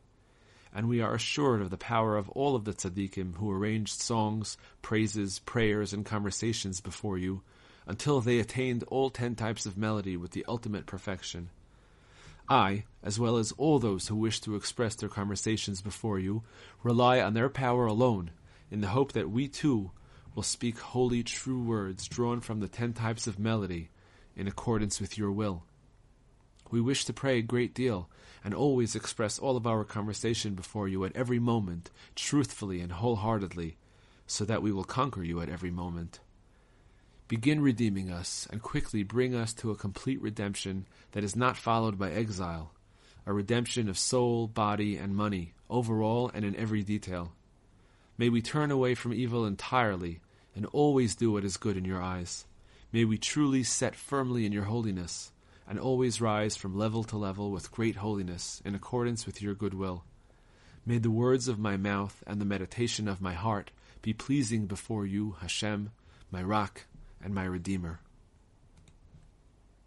and 0.74 0.88
we 0.88 1.02
are 1.02 1.16
assured 1.16 1.62
of 1.62 1.70
the 1.70 1.78
power 1.78 2.16
of 2.16 2.30
all 2.30 2.56
of 2.56 2.66
the 2.66 2.74
tzaddikim 2.74 3.36
who 3.36 3.52
arranged 3.52 4.02
songs, 4.02 4.58
praises, 4.82 5.40
prayers, 5.40 5.94
and 5.94 6.06
conversations 6.06 6.82
before 6.82 7.18
you 7.18 7.42
until 7.88 8.22
they 8.22 8.40
attained 8.40 8.84
all 8.84 9.10
ten 9.10 9.36
types 9.36 9.66
of 9.66 9.78
melody 9.78 10.16
with 10.16 10.32
the 10.32 10.46
ultimate 10.48 10.86
perfection. 10.86 11.50
I, 12.48 12.86
as 13.04 13.20
well 13.20 13.38
as 13.38 13.52
all 13.54 13.80
those 13.80 14.08
who 14.08 14.16
wish 14.16 14.40
to 14.42 14.56
express 14.56 14.96
their 14.96 15.10
conversations 15.10 15.82
before 15.82 16.20
you, 16.20 16.44
rely 16.84 17.20
on 17.20 17.34
their 17.34 17.50
power 17.50 17.86
alone, 17.86 18.32
in 18.72 18.82
the 18.82 18.88
hope 18.88 19.14
that 19.14 19.30
we 19.30 19.48
too 19.48 19.92
will 20.36 20.44
speak 20.44 20.80
holy, 20.80 21.24
true 21.24 21.62
words 21.62 22.08
drawn 22.08 22.42
from 22.42 22.60
the 22.60 22.68
ten 22.68 22.94
types 22.94 23.28
of 23.28 23.40
melody 23.40 23.90
in 24.36 24.48
accordance 24.48 25.02
with 25.02 25.18
your 25.18 25.32
will. 25.32 25.64
We 26.72 26.82
wish 26.82 27.06
to 27.06 27.14
pray 27.14 27.40
a 27.40 27.44
great 27.44 27.74
deal 27.74 28.10
and 28.44 28.54
always 28.54 28.96
express 28.96 29.38
all 29.40 29.58
of 29.58 29.68
our 29.68 29.84
conversation 29.84 30.54
before 30.54 30.88
you 30.88 31.04
at 31.06 31.16
every 31.16 31.40
moment, 31.40 31.92
truthfully 32.16 32.82
and 32.82 32.94
wholeheartedly, 32.94 33.78
so 34.28 34.46
that 34.46 34.62
we 34.62 34.72
will 34.72 34.84
conquer 34.84 35.24
you 35.24 35.42
at 35.42 35.50
every 35.50 35.72
moment. 35.72 36.20
Begin 37.28 37.62
redeeming 37.62 38.10
us, 38.10 38.48
and 38.52 38.62
quickly 38.62 39.04
bring 39.04 39.36
us 39.36 39.54
to 39.54 39.72
a 39.72 39.76
complete 39.76 40.22
redemption 40.22 40.86
that 41.12 41.24
is 41.24 41.36
not 41.36 41.58
followed 41.58 42.00
by 42.00 42.12
exile, 42.12 42.72
a 43.26 43.34
redemption 43.34 43.88
of 43.88 44.00
soul, 44.00 44.48
body, 44.48 44.98
and 44.98 45.16
money, 45.16 45.54
overall 45.70 46.32
and 46.34 46.44
in 46.44 46.56
every 46.56 46.82
detail. 46.82 47.34
May 48.18 48.30
we 48.30 48.42
turn 48.42 48.72
away 48.72 48.96
from 48.96 49.14
evil 49.14 49.46
entirely, 49.46 50.22
and 50.56 50.66
always 50.68 51.16
do 51.16 51.32
what 51.32 51.46
is 51.46 51.58
good 51.58 51.78
in 51.78 51.86
your 51.86 52.02
eyes. 52.02 52.46
May 52.92 53.06
we 53.06 53.18
truly 53.18 53.64
set 53.64 53.96
firmly 53.96 54.46
in 54.46 54.52
your 54.52 54.64
holiness, 54.64 55.32
and 55.70 55.80
always 55.80 56.20
rise 56.20 56.58
from 56.58 56.76
level 56.76 57.04
to 57.04 57.16
level 57.16 57.52
with 57.52 57.72
great 57.72 57.98
holiness, 57.98 58.62
in 58.66 58.74
accordance 58.74 59.28
with 59.28 59.40
your 59.40 59.54
good 59.54 59.76
will. 59.76 60.04
May 60.84 60.98
the 60.98 61.12
words 61.12 61.48
of 61.48 61.60
my 61.60 61.78
mouth 61.78 62.24
and 62.26 62.42
the 62.42 62.46
meditation 62.46 63.08
of 63.08 63.22
my 63.22 63.34
heart 63.34 63.70
be 64.02 64.12
pleasing 64.12 64.66
before 64.66 65.06
you, 65.06 65.36
Hashem, 65.42 65.92
my 66.32 66.42
rock 66.42 66.86
and 67.24 67.36
my 67.36 67.44
Redeemer. 67.44 68.00